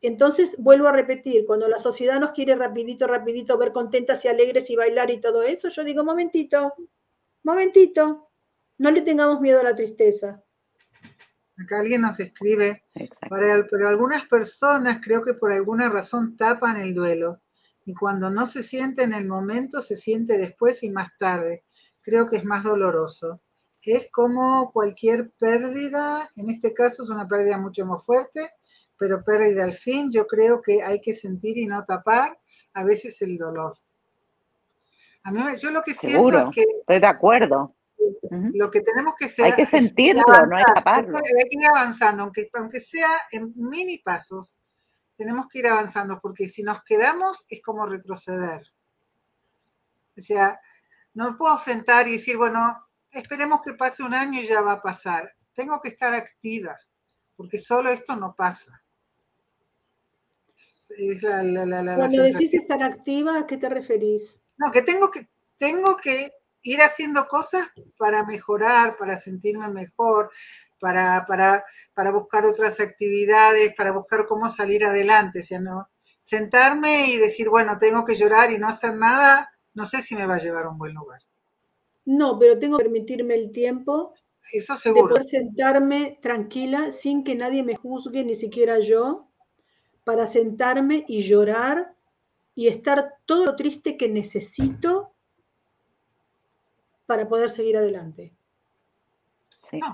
Entonces, 0.00 0.56
vuelvo 0.58 0.88
a 0.88 0.92
repetir, 0.92 1.44
cuando 1.46 1.68
la 1.68 1.78
sociedad 1.78 2.18
nos 2.18 2.32
quiere 2.32 2.56
rapidito, 2.56 3.06
rapidito 3.06 3.56
ver 3.56 3.72
contentas 3.72 4.24
y 4.24 4.28
alegres 4.28 4.68
y 4.68 4.76
bailar 4.76 5.10
y 5.10 5.20
todo 5.20 5.42
eso, 5.42 5.68
yo 5.68 5.84
digo, 5.84 6.02
momentito, 6.02 6.74
momentito, 7.44 8.28
no 8.78 8.90
le 8.90 9.02
tengamos 9.02 9.40
miedo 9.40 9.60
a 9.60 9.64
la 9.64 9.76
tristeza. 9.76 10.42
Acá 11.56 11.80
alguien 11.80 12.00
nos 12.00 12.18
escribe, 12.18 12.84
pero 13.30 13.88
algunas 13.88 14.26
personas 14.26 14.98
creo 15.04 15.22
que 15.22 15.34
por 15.34 15.52
alguna 15.52 15.88
razón 15.88 16.36
tapan 16.36 16.78
el 16.78 16.94
duelo 16.94 17.40
y 17.84 17.94
cuando 17.94 18.30
no 18.30 18.46
se 18.46 18.62
siente 18.62 19.02
en 19.02 19.12
el 19.12 19.26
momento, 19.26 19.82
se 19.82 19.96
siente 19.96 20.38
después 20.38 20.82
y 20.82 20.90
más 20.90 21.08
tarde. 21.18 21.64
creo 22.00 22.28
que 22.28 22.36
es 22.36 22.44
más 22.44 22.64
doloroso. 22.64 23.40
Es 23.84 24.08
como 24.12 24.72
cualquier 24.72 25.30
pérdida, 25.32 26.28
en 26.36 26.50
este 26.50 26.72
caso 26.74 27.02
es 27.02 27.10
una 27.10 27.26
pérdida 27.26 27.58
mucho 27.58 27.84
más 27.86 28.04
fuerte, 28.04 28.50
pero 28.96 29.24
pérdida 29.24 29.64
al 29.64 29.72
fin, 29.72 30.10
yo 30.12 30.26
creo 30.26 30.62
que 30.62 30.82
hay 30.82 31.00
que 31.00 31.14
sentir 31.14 31.58
y 31.58 31.66
no 31.66 31.84
tapar 31.84 32.38
a 32.74 32.84
veces 32.84 33.20
el 33.22 33.36
dolor. 33.36 33.76
A 35.24 35.30
mí, 35.30 35.40
yo 35.60 35.70
lo 35.70 35.82
que 35.82 35.94
siento 35.94 36.38
es 36.38 36.54
que... 36.54 36.62
Estoy 36.80 37.00
de 37.00 37.06
acuerdo. 37.06 37.74
Lo 38.54 38.70
que 38.70 38.80
tenemos 38.80 39.14
que 39.16 39.26
hacer... 39.26 39.44
Hay 39.44 39.52
que 39.52 39.66
sentirlo, 39.66 40.22
no 40.48 40.56
hay 40.56 40.64
que 40.64 40.72
taparlo. 40.74 41.18
Hay 41.18 41.48
que 41.48 41.58
ir 41.58 41.66
avanzando, 41.68 42.24
aunque, 42.24 42.48
aunque 42.54 42.80
sea 42.80 43.08
en 43.30 43.52
mini 43.56 43.98
pasos, 43.98 44.58
tenemos 45.16 45.46
que 45.48 45.60
ir 45.60 45.66
avanzando, 45.66 46.20
porque 46.20 46.48
si 46.48 46.62
nos 46.62 46.82
quedamos 46.84 47.44
es 47.48 47.62
como 47.62 47.86
retroceder. 47.86 48.62
O 50.16 50.20
sea, 50.20 50.60
no 51.14 51.36
puedo 51.36 51.58
sentar 51.58 52.08
y 52.08 52.12
decir, 52.12 52.36
bueno, 52.36 52.86
esperemos 53.10 53.60
que 53.62 53.74
pase 53.74 54.02
un 54.02 54.14
año 54.14 54.40
y 54.40 54.46
ya 54.46 54.60
va 54.60 54.72
a 54.72 54.82
pasar. 54.82 55.34
Tengo 55.54 55.80
que 55.80 55.90
estar 55.90 56.12
activa, 56.14 56.78
porque 57.36 57.58
solo 57.58 57.90
esto 57.90 58.16
no 58.16 58.34
pasa. 58.34 58.82
Cuando 61.96 62.22
decís 62.22 62.54
estar 62.54 62.82
activa, 62.82 63.38
¿a 63.38 63.46
qué 63.46 63.56
te 63.56 63.68
referís? 63.68 64.40
No, 64.58 64.70
que 64.70 64.82
tengo 64.82 65.10
que, 65.10 65.28
tengo 65.56 65.96
que 65.96 66.30
ir 66.62 66.82
haciendo 66.82 67.26
cosas 67.26 67.68
para 67.96 68.24
mejorar, 68.24 68.96
para 68.96 69.16
sentirme 69.16 69.68
mejor, 69.68 70.30
para, 70.82 71.24
para, 71.26 71.64
para 71.94 72.10
buscar 72.10 72.44
otras 72.44 72.80
actividades, 72.80 73.72
para 73.76 73.92
buscar 73.92 74.26
cómo 74.26 74.50
salir 74.50 74.84
adelante. 74.84 75.38
O 75.38 75.42
sea, 75.44 75.60
no, 75.60 75.88
sentarme 76.20 77.06
y 77.06 77.18
decir, 77.18 77.48
bueno, 77.48 77.78
tengo 77.78 78.04
que 78.04 78.16
llorar 78.16 78.50
y 78.50 78.58
no 78.58 78.66
hacer 78.66 78.96
nada, 78.96 79.48
no 79.74 79.86
sé 79.86 80.02
si 80.02 80.16
me 80.16 80.26
va 80.26 80.34
a 80.34 80.40
llevar 80.40 80.64
a 80.64 80.70
un 80.70 80.78
buen 80.78 80.92
lugar. 80.92 81.20
No, 82.04 82.36
pero 82.36 82.58
tengo 82.58 82.78
que 82.78 82.82
permitirme 82.82 83.34
el 83.36 83.52
tiempo 83.52 84.12
Eso 84.52 84.76
seguro. 84.76 85.04
de 85.04 85.08
poder 85.10 85.24
sentarme 85.24 86.18
tranquila 86.20 86.90
sin 86.90 87.22
que 87.22 87.36
nadie 87.36 87.62
me 87.62 87.76
juzgue, 87.76 88.24
ni 88.24 88.34
siquiera 88.34 88.80
yo, 88.80 89.28
para 90.02 90.26
sentarme 90.26 91.04
y 91.06 91.22
llorar 91.22 91.94
y 92.56 92.66
estar 92.66 93.14
todo 93.24 93.46
lo 93.46 93.54
triste 93.54 93.96
que 93.96 94.08
necesito 94.08 95.12
para 97.06 97.28
poder 97.28 97.50
seguir 97.50 97.76
adelante. 97.76 98.34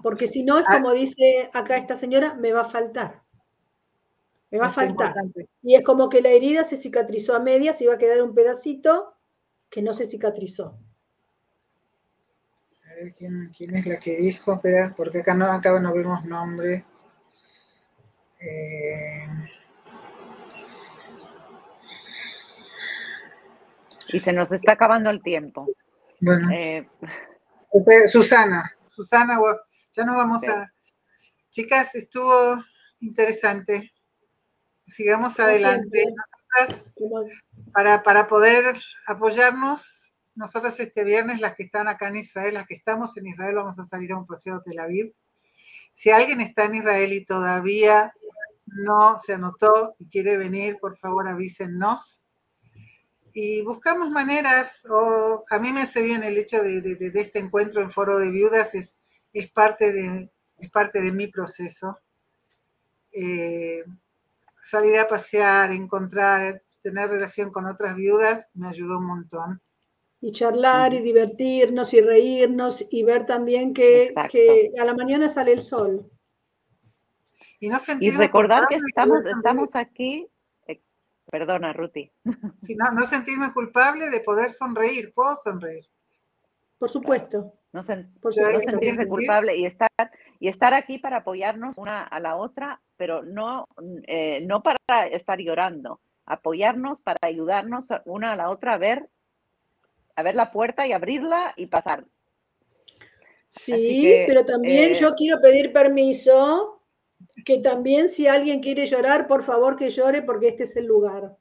Porque 0.03 0.27
si 0.27 0.43
no, 0.43 0.59
es 0.59 0.65
ah. 0.69 0.77
como 0.77 0.93
dice 0.93 1.51
acá 1.53 1.77
esta 1.77 1.97
señora, 1.97 2.35
me 2.35 2.53
va 2.53 2.63
a 2.63 2.71
faltar. 2.71 3.23
Me 4.51 4.59
va 4.59 4.67
a 4.67 4.73
faltar. 4.73 5.15
Y 5.63 5.75
es 5.75 5.85
como 5.85 6.09
que 6.09 6.23
la 6.23 6.31
herida 6.31 6.65
se 6.65 6.77
cicatrizó 6.77 7.35
a 7.35 7.41
medias 7.41 7.81
y 7.81 7.87
va 7.87 7.95
a 7.95 7.99
quedar 7.99 8.23
un 8.23 8.35
pedacito 8.35 9.15
que 9.71 9.83
no 9.83 9.95
se 9.95 10.07
cicatrizó. 10.07 10.79
A 12.87 12.95
ver, 12.95 13.15
¿quién, 13.15 13.53
es 13.77 13.87
la 13.87 13.99
que 13.99 14.17
dijo? 14.17 14.61
Porque 14.97 15.19
acá 15.19 15.35
no, 15.35 15.45
acá 15.47 15.79
no 15.79 15.93
vemos 15.93 16.25
nombres. 16.25 16.83
Eh, 18.41 19.27
y 24.09 24.21
se 24.21 24.33
nos 24.33 24.51
está 24.51 24.73
acabando 24.73 25.11
el 25.11 25.23
tiempo. 25.23 25.69
Bueno. 26.21 26.51
Eh, 26.53 26.89
Susana, 28.11 28.63
Susana, 28.89 29.39
ya 29.93 30.05
nos 30.05 30.17
vamos 30.17 30.45
a... 30.45 30.73
Chicas, 31.51 31.95
estuvo 31.95 32.63
interesante. 33.01 33.93
Sigamos 34.87 35.39
adelante. 35.41 36.05
para, 37.73 38.03
para 38.03 38.27
poder 38.27 38.77
apoyarnos, 39.07 40.13
nosotros 40.35 40.79
este 40.79 41.05
viernes, 41.05 41.41
las 41.41 41.55
que 41.55 41.65
están 41.65 41.89
acá 41.89 42.09
en 42.09 42.17
Israel, 42.17 42.55
las 42.55 42.67
que 42.67 42.75
estamos 42.75 43.17
en 43.17 43.27
Israel, 43.27 43.57
vamos 43.57 43.79
a 43.79 43.85
salir 43.85 44.13
a 44.13 44.19
un 44.19 44.27
paseo 44.27 44.57
a 44.57 44.63
Tel 44.63 44.79
Aviv. 44.79 45.13
Si 45.93 46.11
alguien 46.11 46.41
está 46.41 46.65
en 46.65 46.77
Israel 46.77 47.13
y 47.13 47.25
todavía 47.25 48.13
no 48.67 49.19
se 49.19 49.35
anotó 49.35 49.97
y 49.99 50.09
quiere 50.09 50.37
venir, 50.37 50.79
por 50.81 50.97
favor 50.97 51.27
avísennos 51.27 52.23
y 53.41 53.63
buscamos 53.63 54.11
maneras, 54.11 54.85
o 54.91 55.45
a 55.49 55.59
mí 55.59 55.73
me 55.73 55.83
hace 55.83 56.03
bien 56.03 56.23
el 56.25 56.37
hecho 56.39 56.63
de, 56.63 57.13
este 57.15 57.39
encuentro 57.39 57.81
en 57.83 57.91
foro 57.91 58.19
de 58.19 58.31
viudas, 58.31 58.75
es, 58.75 58.97
es, 59.39 59.51
parte, 59.51 59.93
de, 59.93 60.31
es 60.59 60.71
parte 60.71 61.01
de 61.01 61.13
mi 61.13 61.27
proceso. 61.27 61.99
Eh, 63.13 63.85
salir 64.63 64.99
a 64.99 65.09
pasear, 65.09 65.73
encontrar, 65.73 66.63
tener 66.83 67.11
relación 67.11 67.51
con 67.51 67.67
otras 67.67 67.95
viudas, 67.95 68.49
me 68.55 68.69
ayudó 68.69 68.99
un 68.99 69.07
montón. 69.07 69.63
Y 70.21 70.33
charlar 70.33 70.95
y 70.95 71.01
divertirnos 71.01 71.95
y 71.95 72.01
reírnos 72.01 72.85
y 72.91 73.05
ver 73.05 73.25
también 73.25 73.73
que, 73.73 74.13
que 74.31 74.73
a 74.79 74.85
la 74.85 74.95
mañana 74.95 75.29
sale 75.29 75.53
el 75.53 75.63
sol. 75.63 76.11
Y, 77.61 77.69
no 77.69 77.79
y 78.01 78.11
recordar 78.11 78.67
que 78.69 78.77
estamos, 78.77 79.21
estamos 79.25 79.71
aquí 79.75 80.29
Perdona, 81.31 81.73
Ruti. 81.75 82.11
Si 82.61 82.75
no, 82.75 82.87
no 82.93 83.07
sentirme 83.07 83.53
culpable 83.53 84.09
de 84.09 84.21
poder 84.21 84.53
sonreír, 84.53 85.13
puedo 85.13 85.37
sonreír. 85.37 85.87
Por 86.79 86.89
supuesto. 86.89 87.58
No, 87.73 87.83
sentirse 87.83 89.07
culpable 89.07 89.57
y 89.57 89.67
estar, 89.67 89.91
y 90.41 90.49
estar 90.49 90.73
aquí 90.73 90.99
para 90.99 91.19
apoyarnos 91.19 91.77
una 91.77 92.03
a 92.03 92.19
la 92.19 92.37
otra, 92.37 92.81
pero 92.97 93.23
no, 93.23 93.67
eh, 94.07 94.41
no 94.47 94.63
para 94.63 95.07
estar 95.11 95.39
llorando, 95.39 96.01
apoyarnos 96.25 97.01
para 97.03 97.19
ayudarnos 97.23 97.89
una 98.07 98.33
a 98.33 98.37
la 98.37 98.51
otra 98.51 98.75
a 98.75 98.79
ver, 98.79 99.11
a 100.17 100.23
ver 100.23 100.35
la 100.35 100.51
puerta 100.51 100.87
y 100.87 100.93
abrirla 100.93 101.53
y 101.57 101.67
pasar. 101.67 102.07
Sí, 103.49 104.25
pero 104.27 104.45
también 104.45 104.95
yo 104.95 105.09
eh, 105.09 105.15
quiero 105.17 105.41
pedir 105.41 105.73
permiso 105.73 106.83
que 107.45 107.59
también 107.59 108.09
si 108.09 108.27
alguien 108.27 108.61
quiere 108.61 108.87
llorar, 108.87 109.27
por 109.27 109.45
favor 109.45 109.77
que 109.77 109.91
llore 109.91 110.23
porque 110.23 110.49
este 110.49 110.65
es 110.65 110.77
el 110.77 110.87
lugar. 110.87 111.37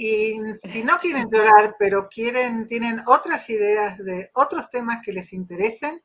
Y 0.00 0.54
si 0.54 0.84
no 0.84 0.96
quieren 0.98 1.28
llorar, 1.28 1.74
pero 1.76 2.08
quieren, 2.08 2.68
tienen 2.68 3.02
otras 3.08 3.50
ideas 3.50 3.98
de 3.98 4.30
otros 4.32 4.70
temas 4.70 5.00
que 5.04 5.12
les 5.12 5.32
interesen, 5.32 6.00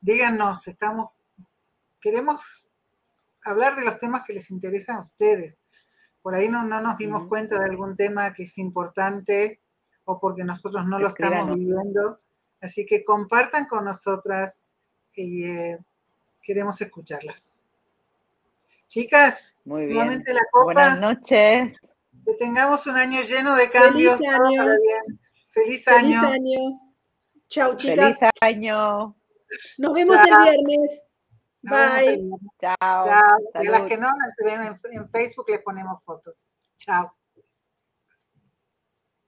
díganos, 0.00 0.68
estamos, 0.68 1.08
queremos 2.00 2.68
hablar 3.44 3.74
de 3.74 3.84
los 3.84 3.98
temas 3.98 4.22
que 4.24 4.34
les 4.34 4.52
interesan 4.52 4.98
a 4.98 5.02
ustedes. 5.02 5.60
Por 6.22 6.36
ahí 6.36 6.48
no, 6.48 6.62
no 6.62 6.80
nos 6.80 6.96
dimos 6.96 7.26
cuenta 7.26 7.58
de 7.58 7.64
algún 7.64 7.96
tema 7.96 8.32
que 8.32 8.44
es 8.44 8.56
importante 8.56 9.60
o 10.04 10.20
porque 10.20 10.44
nosotros 10.44 10.86
no 10.86 11.00
lo 11.00 11.08
estamos 11.08 11.58
viviendo. 11.58 12.20
Así 12.60 12.86
que 12.86 13.04
compartan 13.04 13.66
con 13.66 13.84
nosotras 13.84 14.64
y 15.16 15.44
eh, 15.46 15.78
queremos 16.40 16.80
escucharlas. 16.80 17.58
Chicas, 18.86 19.56
Muy 19.64 19.86
nuevamente 19.86 20.32
la 20.32 20.46
copa. 20.52 20.66
Buenas 20.66 21.00
noches. 21.00 21.74
Que 22.24 22.34
tengamos 22.34 22.86
un 22.86 22.96
año 22.96 23.20
lleno 23.22 23.54
de 23.54 23.70
cambios. 23.70 24.18
Feliz 24.18 24.28
año. 24.30 24.64
Feliz 25.50 25.88
año. 25.88 26.00
Feliz 26.00 26.16
año. 26.22 26.80
Chao, 27.48 27.76
chicas. 27.76 28.18
Feliz 28.18 28.30
año. 28.40 29.16
Nos 29.78 29.92
vemos 29.92 30.16
el 30.16 30.42
viernes. 30.42 31.04
Bye. 31.62 32.30
Chao. 32.60 32.76
Chao. 33.06 33.62
Y 33.62 33.66
a 33.66 33.70
las 33.70 33.82
que 33.82 33.96
no, 33.96 34.08
las 34.08 34.34
ven 34.44 34.76
en 34.92 35.10
Facebook 35.10 35.46
le 35.48 35.60
ponemos 35.60 36.02
fotos. 36.02 36.46
Chao. 36.76 37.14